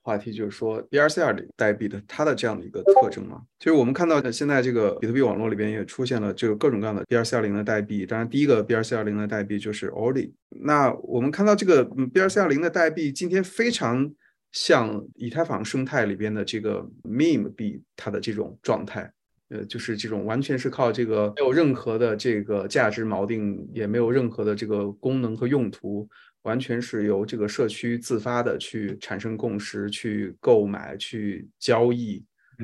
[0.03, 3.41] 话题，就是说 BRC 二代币的它的这样的一个特征嘛。
[3.57, 8.05] 就是我们看到现在这个比特币网络里边也出现了这个各种各样的 BRC 二零的代币。
[8.05, 10.33] 当然，第一个 BRC 二零的代币就是 Oli。
[10.49, 14.11] 那我们看到这个 BRC 二零的代币今天非常
[14.51, 19.11] 像以太坊生态里边的这个 Meme 币它的这种状态。
[19.51, 26.07] 呃，就是这种完全是靠这个没有任何的这个价值锚定，也没有任何的这个功能和用途，
[26.43, 32.23] 完全是由这个社区自发的去产生共识、去购买、去交易，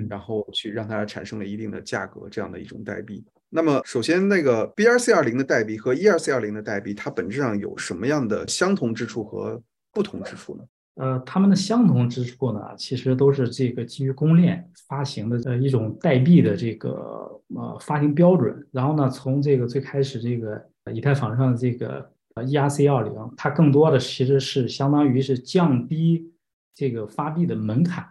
[0.09, 3.23] 然后去让它产生了一定的价格这样的一种代币。
[3.49, 9.61] 那么，首先那个 BRC 二零的代币和 ERC 二零的代币，它本质上有什么样的相同之处和
[9.93, 10.63] 不同之处呢？
[10.99, 18.67] 呃，他们的相同之处呢，其实都是这个基于公链发行的呃一种代币的这个呃发行标准。
[18.71, 20.59] 然后呢，从这个最开始这个
[20.91, 26.31] 以太坊上的这个 ERC 二零，它更多的其实是相当于是降低
[26.73, 28.03] 这个发币的门槛。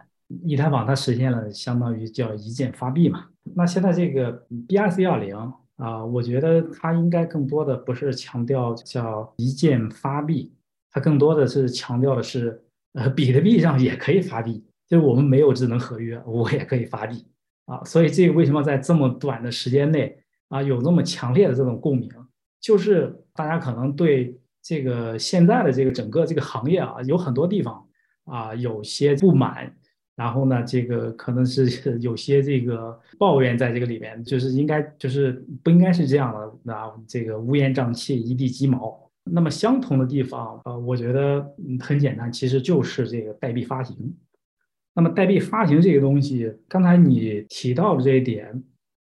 [0.43, 3.25] 以太坊它实现了相当于叫一键发币嘛。
[3.53, 5.35] 那现在这个 BRC 二零
[5.75, 10.53] 啊，我觉得它应该更多的不是强调叫一键发币，
[10.89, 12.63] 它更多的是强调的是。
[12.93, 17.25] 呃，比特币上也可以发币，就是我们没有智能合约，我也可以发币
[17.65, 17.83] 啊。
[17.83, 20.17] 所以这个为什么在这么短的时间内
[20.49, 22.09] 啊，有那么强烈的这种共鸣？
[22.59, 27.85] 就是大家可能对这个现在的这个整个这个行业啊，有很多地方
[28.25, 29.71] 啊有些不满，
[30.15, 39.06] 然后呢，这个可能是有些这个抱怨在这个里面，就是应该就是不应该是这样的啊，这个乌烟瘴气，一地鸡毛。
[39.31, 41.45] 那么相同的地方，呃，我觉得
[41.79, 44.15] 很简单，其实就是这个代币发行。
[44.93, 48.63] 那么代币发行这个东西，刚才你提到的这一点，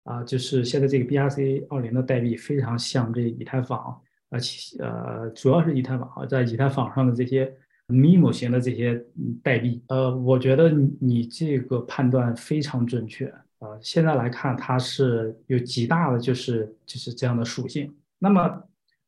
[0.03, 7.53] 啊，就是现在这个 BRC 二零的代币非常像这以太坊，而且呃，主要是以太坊啊，在以太坊上的这些
[7.87, 8.99] Memo 型的这些
[9.43, 13.27] 代币，呃，我觉得你这个判断非常准确
[13.59, 13.69] 啊。
[13.79, 17.93] 现在来看，它是有极大的就是就是这样的属性。
[18.17, 18.63] 那么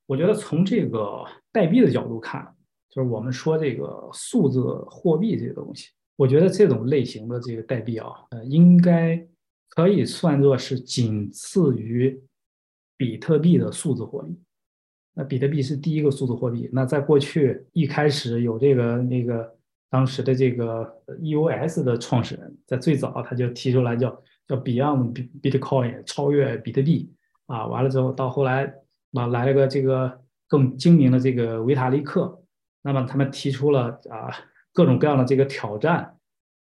[0.07, 2.41] 我觉得从这个代币的角度看，
[2.89, 9.21] 就是我们说这个数字货币这个东西，我觉得这种类型的这个代币啊，呃，应该
[9.67, 12.17] 可以算作是仅次于
[12.95, 14.39] 比特币的数字货币。
[15.13, 16.69] 那比特币是第一个数字货币。
[16.71, 19.53] 那在过去一开始有这个那个
[19.89, 20.89] 当时的这个
[21.19, 24.09] EOS 的创始人，在最早他就提出来叫
[24.47, 27.11] 叫 Beyond Bitcoin，超越比特币
[27.47, 27.67] 啊。
[27.67, 28.73] 完了之后到后来。
[29.17, 32.41] 啊，来了个这个更精明的这个维塔利克，
[32.81, 34.29] 那么他们提出了啊，
[34.73, 36.15] 各种各样的这个挑战。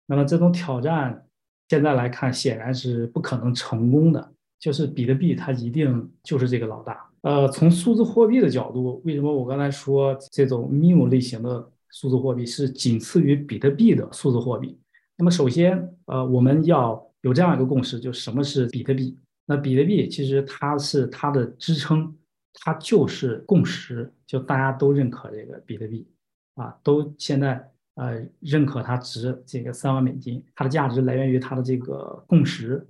[0.07, 1.25] 那么这种挑战
[1.69, 4.31] 现在来看，显然是不可能成功的。
[4.59, 7.07] 就是比特币它一定就是这个老大。
[7.21, 14.79] 呃，从数字货币的角度，为什么我刚才说这种 meme 类型的数字货币是仅次于比特币的数字货币？
[15.15, 19.15] 那么首先，呃，我们要有这样一个共识，就什么是比特币？
[19.45, 22.15] 那比特币其实它是它的支撑，
[22.59, 26.07] 它就是共识，就大家都认可这个比特币，
[26.55, 32.85] 啊，都现在呃认可它值这个三万美金，它的价值来源于它的这个共识。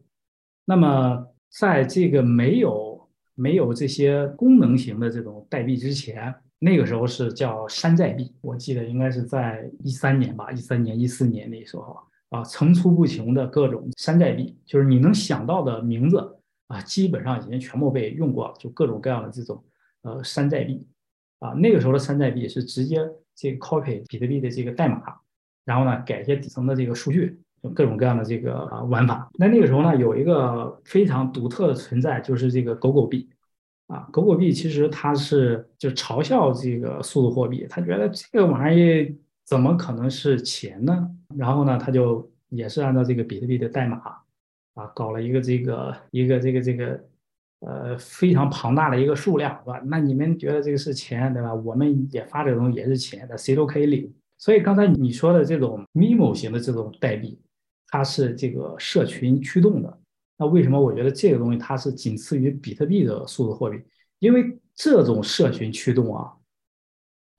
[0.65, 11.97] 那么在这个没有没有这些功能型的这种代币之前，那个时候是叫山寨币，我记得应该是在一三年吧，一三年一四年那时候。
[12.29, 16.36] 啊，层出不穷的各种山寨币，就是你能想到的名字
[16.67, 18.53] 啊，基本上已经全部被用过了。
[18.59, 19.63] 就各种各样的这种
[20.03, 20.87] 呃山寨币，
[21.39, 22.99] 啊，那个时候的山寨币是直接
[23.35, 25.01] 这个 copy 比特币的这个代码，
[25.65, 29.29] 然后呢改一些底层的这个数据，就各种各样的这个玩法。
[29.39, 33.29] 那那个时候呢，有一个非常独特的存在，就是这个狗狗币，
[33.87, 39.17] 啊，狗狗币其实它是就嘲笑这个数字货币，他觉得这个玩意。
[39.47, 41.09] 怎么可能是钱呢？
[41.37, 44.01] 然后呢，他就也是按照这个比特币的代码
[44.77, 47.03] 啊，搞了一个这个一个这个这个
[47.61, 49.81] 呃非常庞大的一个数量，是吧？
[49.85, 51.53] 那你们觉得这个是钱，对吧？
[51.53, 54.13] 我们也发这个东西也是钱的，谁都可以领。
[54.37, 57.39] 所以刚才你说的这种 memo 型的这种代币，
[57.87, 59.99] 它是这个社群驱动的。
[60.37, 63.81] 那为什么我觉得这个东西它是仅次于比特币的数字货币？
[64.19, 66.33] 因为这种社群驱动啊。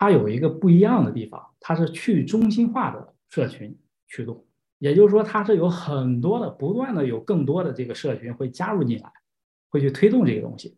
[0.01, 3.76] 它有一个不一样的地方，它是去中心化的社群
[4.07, 4.45] 驱动，
[4.79, 9.12] 也就是说，它是有很多的，不断的有更多的这个社群会加入进来，
[9.70, 10.76] 会去推动这个东西。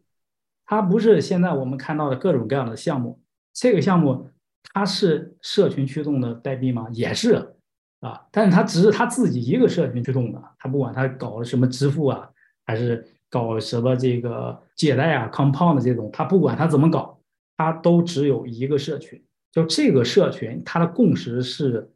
[0.67, 3.21] 它不是现在我们看到的各种各样的项目，
[3.53, 4.31] 这个项目
[4.73, 6.87] 它是社群驱动的代币吗？
[6.93, 7.55] 也是
[8.01, 12.29] 啊，但是它只是它自己一个社群驱动的，它不管它搞了什么支付啊，
[12.67, 17.17] 还是搞什么这个借贷啊、compound 这种，它不管它怎么搞。
[17.63, 19.23] 它都只有一个社群，
[19.53, 21.93] 就这个社群，它的共识是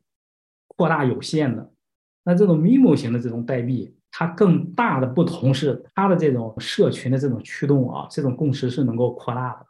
[0.67, 1.73] 扩大有限的。
[2.25, 9.67] 那这种 memo 型的这种代币，它更大的不同是它的这种社群的这种驱动啊，这种共识是能够扩大的。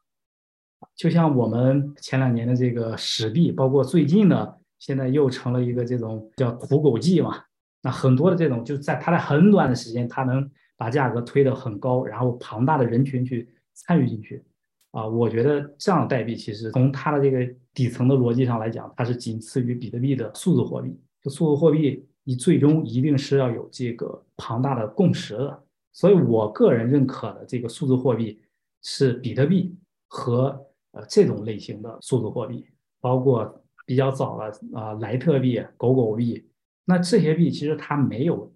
[0.95, 7.43] 就像我们前两年的这个史币，包括最近的，现在又成了一个这种叫土狗币嘛。
[7.83, 14.45] 那很多的这种，就在它在很短的时间，它能把价格推得很高，然后庞大的人群去参与进去。
[14.93, 20.97] 啊，我觉得这样的代币其实从它的这个底层的逻辑上来讲，它是仅次于比特币的数字货币。
[21.21, 25.63] 就数字货币，你最终一定是要有这个庞大的共识的。
[25.93, 28.43] 所以我个人认可的这个数字货币
[28.83, 29.77] 是比特币
[30.09, 32.67] 和呃这种类型的数字货币，
[33.01, 36.49] 包括比较早的啊莱特币、狗狗币。
[36.85, 38.53] 那这些币其实它没有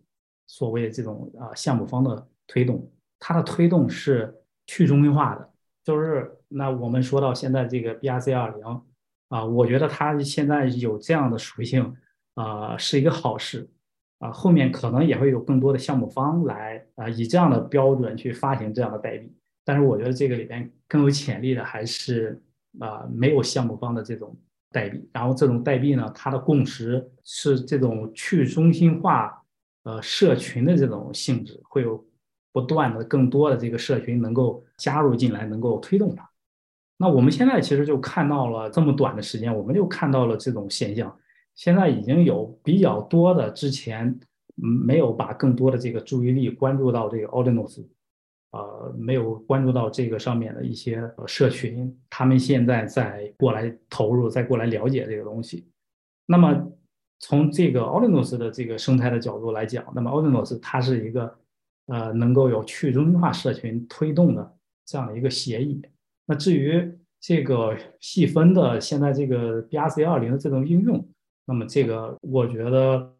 [0.46, 2.90] 所谓这种啊项目方的推动，
[3.20, 4.34] 它的推动是
[4.66, 5.50] 去中心化的。
[5.84, 8.82] 就是那我们说到现在这个 BRC 二零
[9.28, 11.96] 啊，我觉得它现在有这样的属性
[12.40, 13.68] 啊，是一个好事
[14.18, 14.30] 啊。
[14.30, 19.32] 后面可能也会有更多的项目方来啊，以这样的标准去发行这样的代币。
[19.64, 22.40] 但是我觉得这个里边更有潜力的还是
[22.78, 24.36] 啊，没有项目方的这种
[24.70, 25.08] 代币。
[25.12, 29.42] 然后这种代币呢，它的共识是这种去中心化
[29.84, 32.02] 呃社群的这种性质，会有。
[32.50, 36.28] 不断的更多的这个社群能够加入进来，能够推动它。
[36.96, 41.14] 那我们现在其实就看到了这么短的时间，我们就看到了这种现象。
[41.58, 44.16] 现在已经有比较多的之前
[44.54, 47.84] 没有把更多的这个注意力关注到这个 Ordinals，
[48.52, 55.66] 呃，没有关注到这个上面的一些社群，他们现在在过来投入，再过来了解这个东西。
[56.26, 56.70] 那么
[57.18, 61.38] 从这个 Ordinals 的这个生态的角度来讲，那么 Ordinals 它是一个。
[61.90, 65.80] 呃，能够有去中心化社群推动的这样的一个协议。
[66.26, 66.86] 那至于
[67.18, 71.08] 这个细分的现在这个 BRC 二零的这种应用，
[71.48, 73.10] 那么这个我觉得，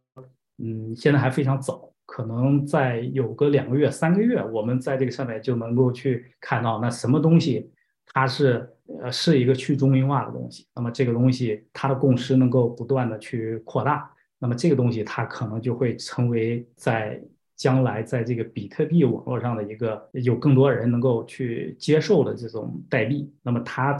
[0.58, 7.72] 嗯，现在还非常早，可能再有个两个月、三个月，我们在这个上面就能够去看到，那什么东西
[8.12, 8.68] 它是
[9.00, 17.18] 呃是一个去中心化的东西，那么这个东西它的共识能够不断的去扩大，那么这个东西它可能就会成为在。
[17.58, 23.96] 将来在这个比特币网络上的一个有更多人能够去接受的这种代币，那么它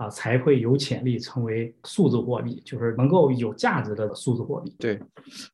[0.00, 4.74] 啊才会有潜力成为数字货币，就是能够有价值的数字货币。
[4.78, 4.98] 对，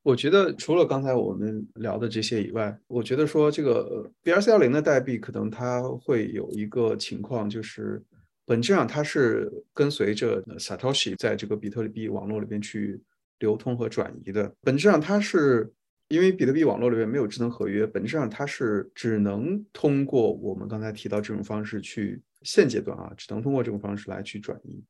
[0.05, 8.01] 我觉得除了刚才我们聊的这些以外，我觉得说这个 BRC 幺零的代币可能它会有一个情况，就是
[8.45, 13.01] 本质上它是跟随着 Satoshi 在这个比特币网络里边去
[13.41, 14.53] 流通和转移的。
[14.61, 15.69] 本质上，它是
[16.07, 24.83] 因为比特币网络里面没有智能合约，本质上它是只能通过我们刚才提到这种方式去现阶段啊，只能通过这种方式来去转移。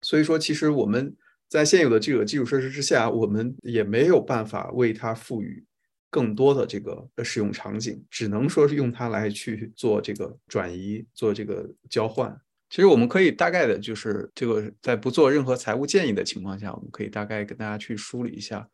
[0.00, 1.14] 所以说，其实我们
[1.48, 5.64] 在现有的这个基础设施之下，我们也没有办法为它赋予
[6.08, 12.34] 更多的这个使用场景，只能说是用它来去做这个转移、做这个交换。
[12.70, 18.68] 其实我们可以大概的，就是这个在不做任何财务建议的情况下，我们可以大概跟大家去梳理一下，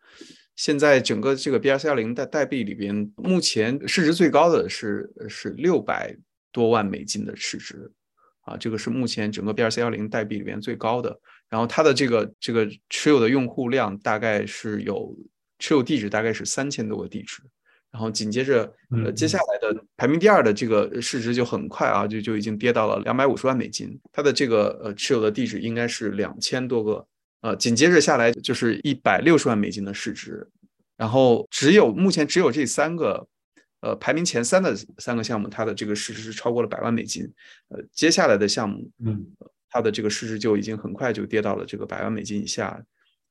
[0.56, 6.14] 现在整个这个 BRC 幺零的代币里边，目前市值最高的是是六百
[6.54, 7.92] 多万美金的市值。
[8.46, 15.16] 啊，这个是目前整个 BRC 幺零代币里面最高的，然后它的这个这个持有的用户量大概是有
[15.58, 17.42] 持有地址大概是三千多个地址，
[17.90, 18.70] 然后紧接着
[19.02, 27.06] 呃接下来的排名第二的这个市值就很快啊就就已经跌到了两百五十万美金，它的这个呃持有的地址应该是两千多个，
[27.40, 30.46] 呃紧接着下来就是一百六十万美金的市值，
[30.98, 33.26] 然后只有目前只有这三个。
[33.84, 37.22] 呃，排名前三的三个项目，它的这个市值是超过了百万美金。
[37.68, 39.26] 呃，接下来的项目，嗯，
[39.68, 42.82] 它的这个市值就已经很快就跌到了这个百万美金以下。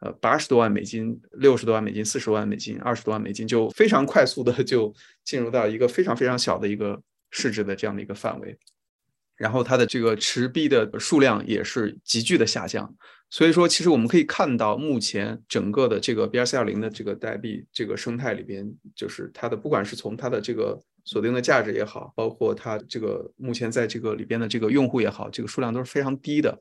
[0.01, 4.93] 呃，八十多万美金、六十多万美金、四十万美金、二十多万美金，就非常快速的 就
[5.23, 7.01] 进入到一个非常非常小的一个
[7.31, 8.57] 市值的这样的一个范围。
[9.37, 12.93] 然后它的这个持币的数量也是急剧的下降。
[13.29, 26.55] 所以说，其实我们可以看到，目前整个的这个 BRC 二零的这个代币这个生态里边，就是它的不管是从它的这个锁定的价值也好，包括它这个目前在这个里边的这个用户也好，这个数量都是非常低的。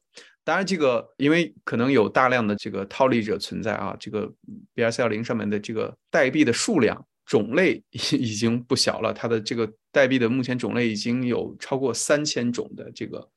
[0.44, 4.32] 当然，这个因为可能有大量的这个套利者存在啊，这个
[4.74, 13.28] BRC 二零上面的这个代币的数量种类 已经不小了，它的这个代币的目前种类已经有超过三千种的这个。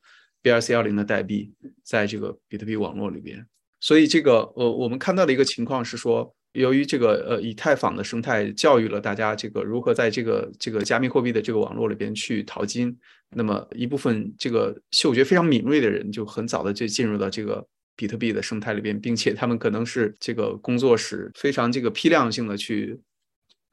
[0.43, 1.51] BRC 幺零的代币
[1.83, 3.43] 在这个比特币网络里边，
[3.79, 12.95] 所以这个呃，我们看到的一个情况是说，由于这个呃以太坊的生态教育了大家这个如何在这个这个加密货币的这个网络里边去淘金，
[13.35, 22.99] 那么一部分这个嗅觉非常敏锐的人就很早的就进入到这个比特币的生态里边，并且他们可能是这个工作室非常这个批量性的去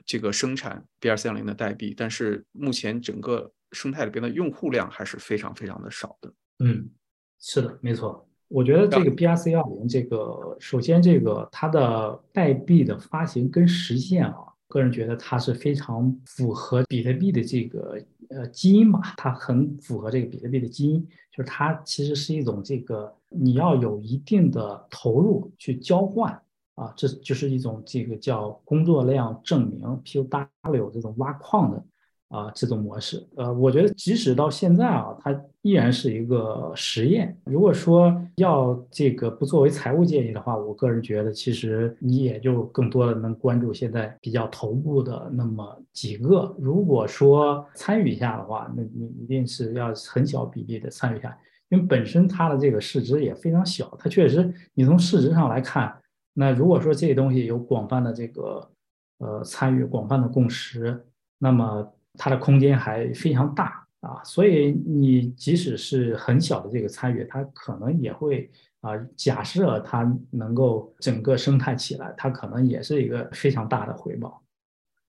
[0.05, 6.33] 这个生产 BRC 幺零的代币，但是目前整个生态里边的用户量还是非常非常的少的。
[6.59, 6.89] 嗯，
[7.41, 8.29] 是的，没错。
[8.49, 14.37] 我觉得这个 BRC 幺零这个，首先这个它的代币的发行跟实现啊，
[14.69, 17.99] 个人觉得它是非常符合比特币的这个
[18.29, 21.01] 呃基因吧，它很符合这个比特币的基因，
[21.31, 26.39] 就是它其实是一种这个你要有一定的投入去交换
[26.75, 31.85] 啊，这就是一种这个叫工作量证明 POW 这种挖矿的。
[32.33, 37.37] 啊，这种模式，呃，我觉得即使到现在啊，它依然是一个实验。
[37.45, 46.57] 如果说要这个不作为财务建议的话，我个人觉得，其实你也就更多的能关注现在比较头部的那么几个。
[46.59, 51.37] 如果说参与一下的话，那你一定是要很小比例的参与一下，
[51.69, 53.95] 因为本身它的这个市值也非常小。
[53.99, 55.95] 它确实，你从市值上来看，
[56.35, 58.71] 那如果说这些东西有广泛的这个
[59.19, 61.05] 呃参与、广泛的共识，
[61.39, 61.93] 那么。
[62.19, 68.51] 它的空间还非常大啊，所以你即使是很小的这个参与，它可能也会
[68.83, 74.43] 啊，假设它能够整个生态起来，它可能也是一个非常大的回报。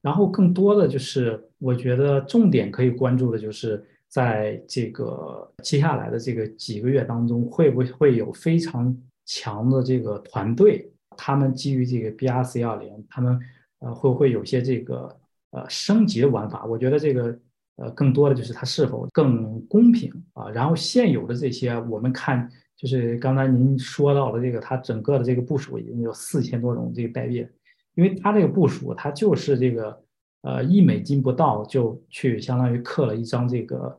[0.01, 13.39] 然后更多的就是，我觉得重点可以关注的就是，在这个接下来的这个几个月当中，会不会有非常强的这个团队，他们基于这个 BRC 幺零，他们
[13.79, 15.17] 呃会不会有些这个。
[15.55, 17.37] 呃，升级的玩法，我觉得这个
[17.75, 20.49] 呃，更多的就是它是否更公平啊。
[20.49, 27.47] 然后现有的这些，我们看就是刚才您说到的这个，它整个的这个部署已经有四千多种这个代币，
[27.93, 30.03] 因为它这个部署，它就是这个
[30.41, 33.95] 呃一美金不到就去相当于刻了一张这个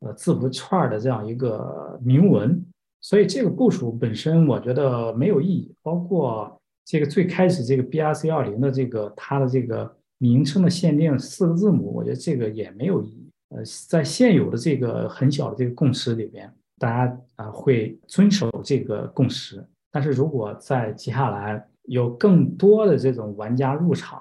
[0.00, 2.62] 呃字符串的这样一个铭文，
[3.00, 5.74] 所以这个部署本身我觉得没有意义。
[5.82, 9.94] 包括这个最开始这个 BRC 二零的这个它的这个。
[10.20, 13.30] 名称的限定四个字母，我觉得这个也没有意义。
[13.50, 19.64] 呃，在现有的这个很小的这个共识里边，大家啊会遵守这个共识。
[19.92, 24.20] 但是如果在接下来有更多的这种玩家入场，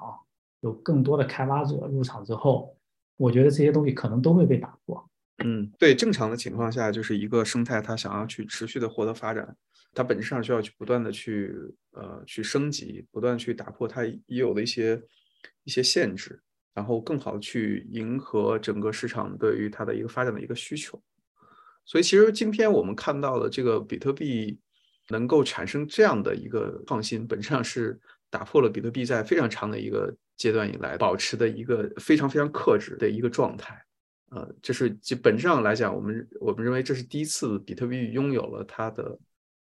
[0.62, 2.76] 有更多的开发者入场之后，
[3.18, 5.04] 我觉得这些东西可能都会被打破。
[5.44, 9.56] 嗯，对，正常的情况下，就是一个生态它想要去持续的获得发展，
[9.94, 11.54] 它本质上需要去不断的去
[11.92, 15.02] 呃去升级，不断去打破它已有的一些。
[15.64, 16.42] 一些限制，
[16.74, 21.02] 然后更好的去迎合整个市场对于它的一个发展的一个需求。
[21.86, 24.58] 所以，其实今天我们看到的这个比特币，
[25.10, 33.80] 能够产生这样的一个创新，本质上是打破了比特币在非常长的一个阶段以来保持的一个非常非常克制的一个状态。
[34.30, 39.18] 呃，这是基本质上来讲，我们我们认为这是第一次比特币拥有了它的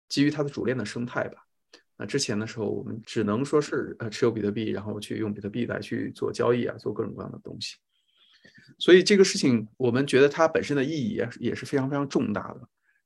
[0.09, 1.43] 基于它的主链的生态吧。
[1.97, 7.77] 那之前的时候，我们只能说是呃持有比特币，然后去用比特币来去做交易啊，做各种各样的东西。
[8.77, 12.61] 所以这个事情，我们觉得它本身的意义也也是非常非常重大的。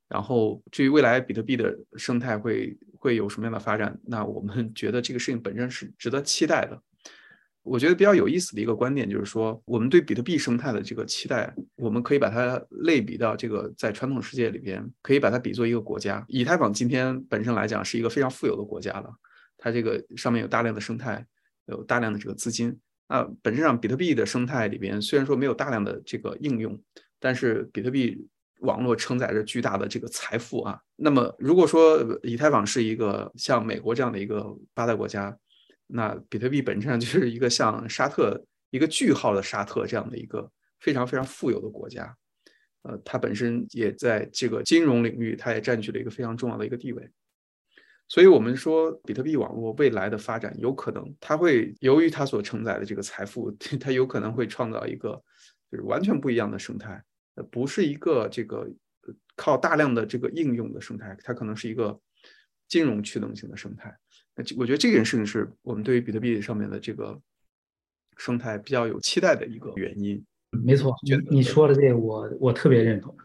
[0.07, 6.81] 然后至于未来比特币的生态会会有什么样的发展，那我们觉得这个事情本身是值得期待的。
[7.67, 16.23] 我觉得比较有意思的一个观点就是说，我们对比特币生态的这个期待，我们可以把它类比到这个在传统世界里边，可以把它比作一个国家。
[16.27, 19.09] 以太坊今天本身来讲是一个非常富有的国家了，
[19.57, 21.25] 它这个上面有大量的生态，
[21.67, 22.77] 有大量的这个资金。
[23.09, 26.79] 那本质上比特币的生态里边虽然说没有大量的这个应用，
[27.19, 28.27] 但是比特币
[28.61, 30.79] 网络承载着巨大的这个财富啊。
[30.95, 34.45] 那么如果说以太坊是一个像美国这样的一个
[34.75, 35.37] 发达国家，
[35.87, 42.15] 那比特币本质上就是一个像沙特一个句号的沙特这样的一个非常非常富有的国家，
[42.83, 47.09] 呃，它本身也在这个金融领域，它也占据了一个非常重要的一个地位。
[48.09, 55.21] 所以，我们说比特币网络未来的发展，有可能它会由于它所承载的这个财富， 它有可能会创造一个
[55.69, 57.03] 就是完全不一样的生态，
[57.35, 58.65] 呃，不是一个这个
[59.35, 61.99] 靠大量的这个应用的生态，它可能是一个
[62.69, 63.93] 金融驱动性的生态。
[64.57, 67.19] 我觉得这件事情是我们对于比特币上面的这个
[68.17, 70.23] 生态比较有期待的一个原因。
[70.63, 70.95] 没错，
[71.29, 73.15] 你说的这个我我特别认同。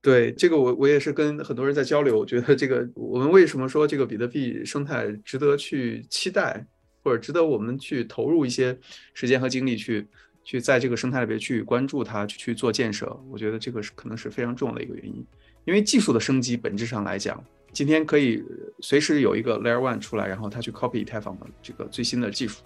[0.00, 6.64] 对这个我我也是跟很多人在交流，我觉得这个我们为什么说这个比特币生态值得去期待，
[7.02, 8.78] 或者值得我们去投入一些
[9.12, 10.06] 时间和精力去
[10.44, 13.06] 去在这个生态里边去关注它，去去做建设。
[13.28, 15.26] 我觉得这个是可能是非常重要的一个原因，
[15.64, 17.42] 因为技术的升级本质上来讲。
[17.78, 18.44] 今天可以
[18.80, 22.60] 随时有一个 Layer One 出来，然后他去 copy 以太坊的这个最新的技术，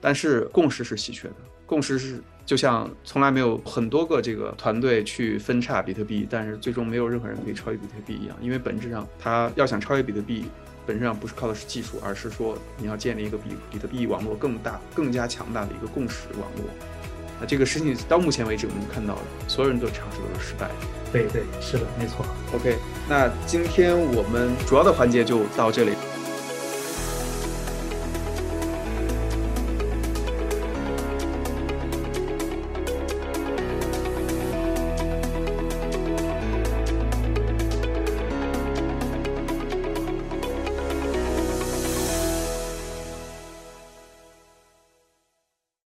[0.00, 1.34] 但是共识是稀缺的。
[1.66, 8.36] 共识是就像从来没有很多个这个团队去分叉比特币，但是最终没有任何人可以超越比特币一样。
[8.40, 10.44] 因为本质上，它要想超越比特币，
[10.86, 16.70] 本质上不是靠的是技术，而是说你要建立一个比比特币网络更大、更加强大的一个共识网络。
[17.40, 20.74] 那这个事情到目前为止，我们看到所有人都尝试都是失败的。
[21.12, 22.26] 对对，是的，没错。
[22.54, 22.76] OK，
[23.08, 25.92] 那今天我们主要的环节就到这里。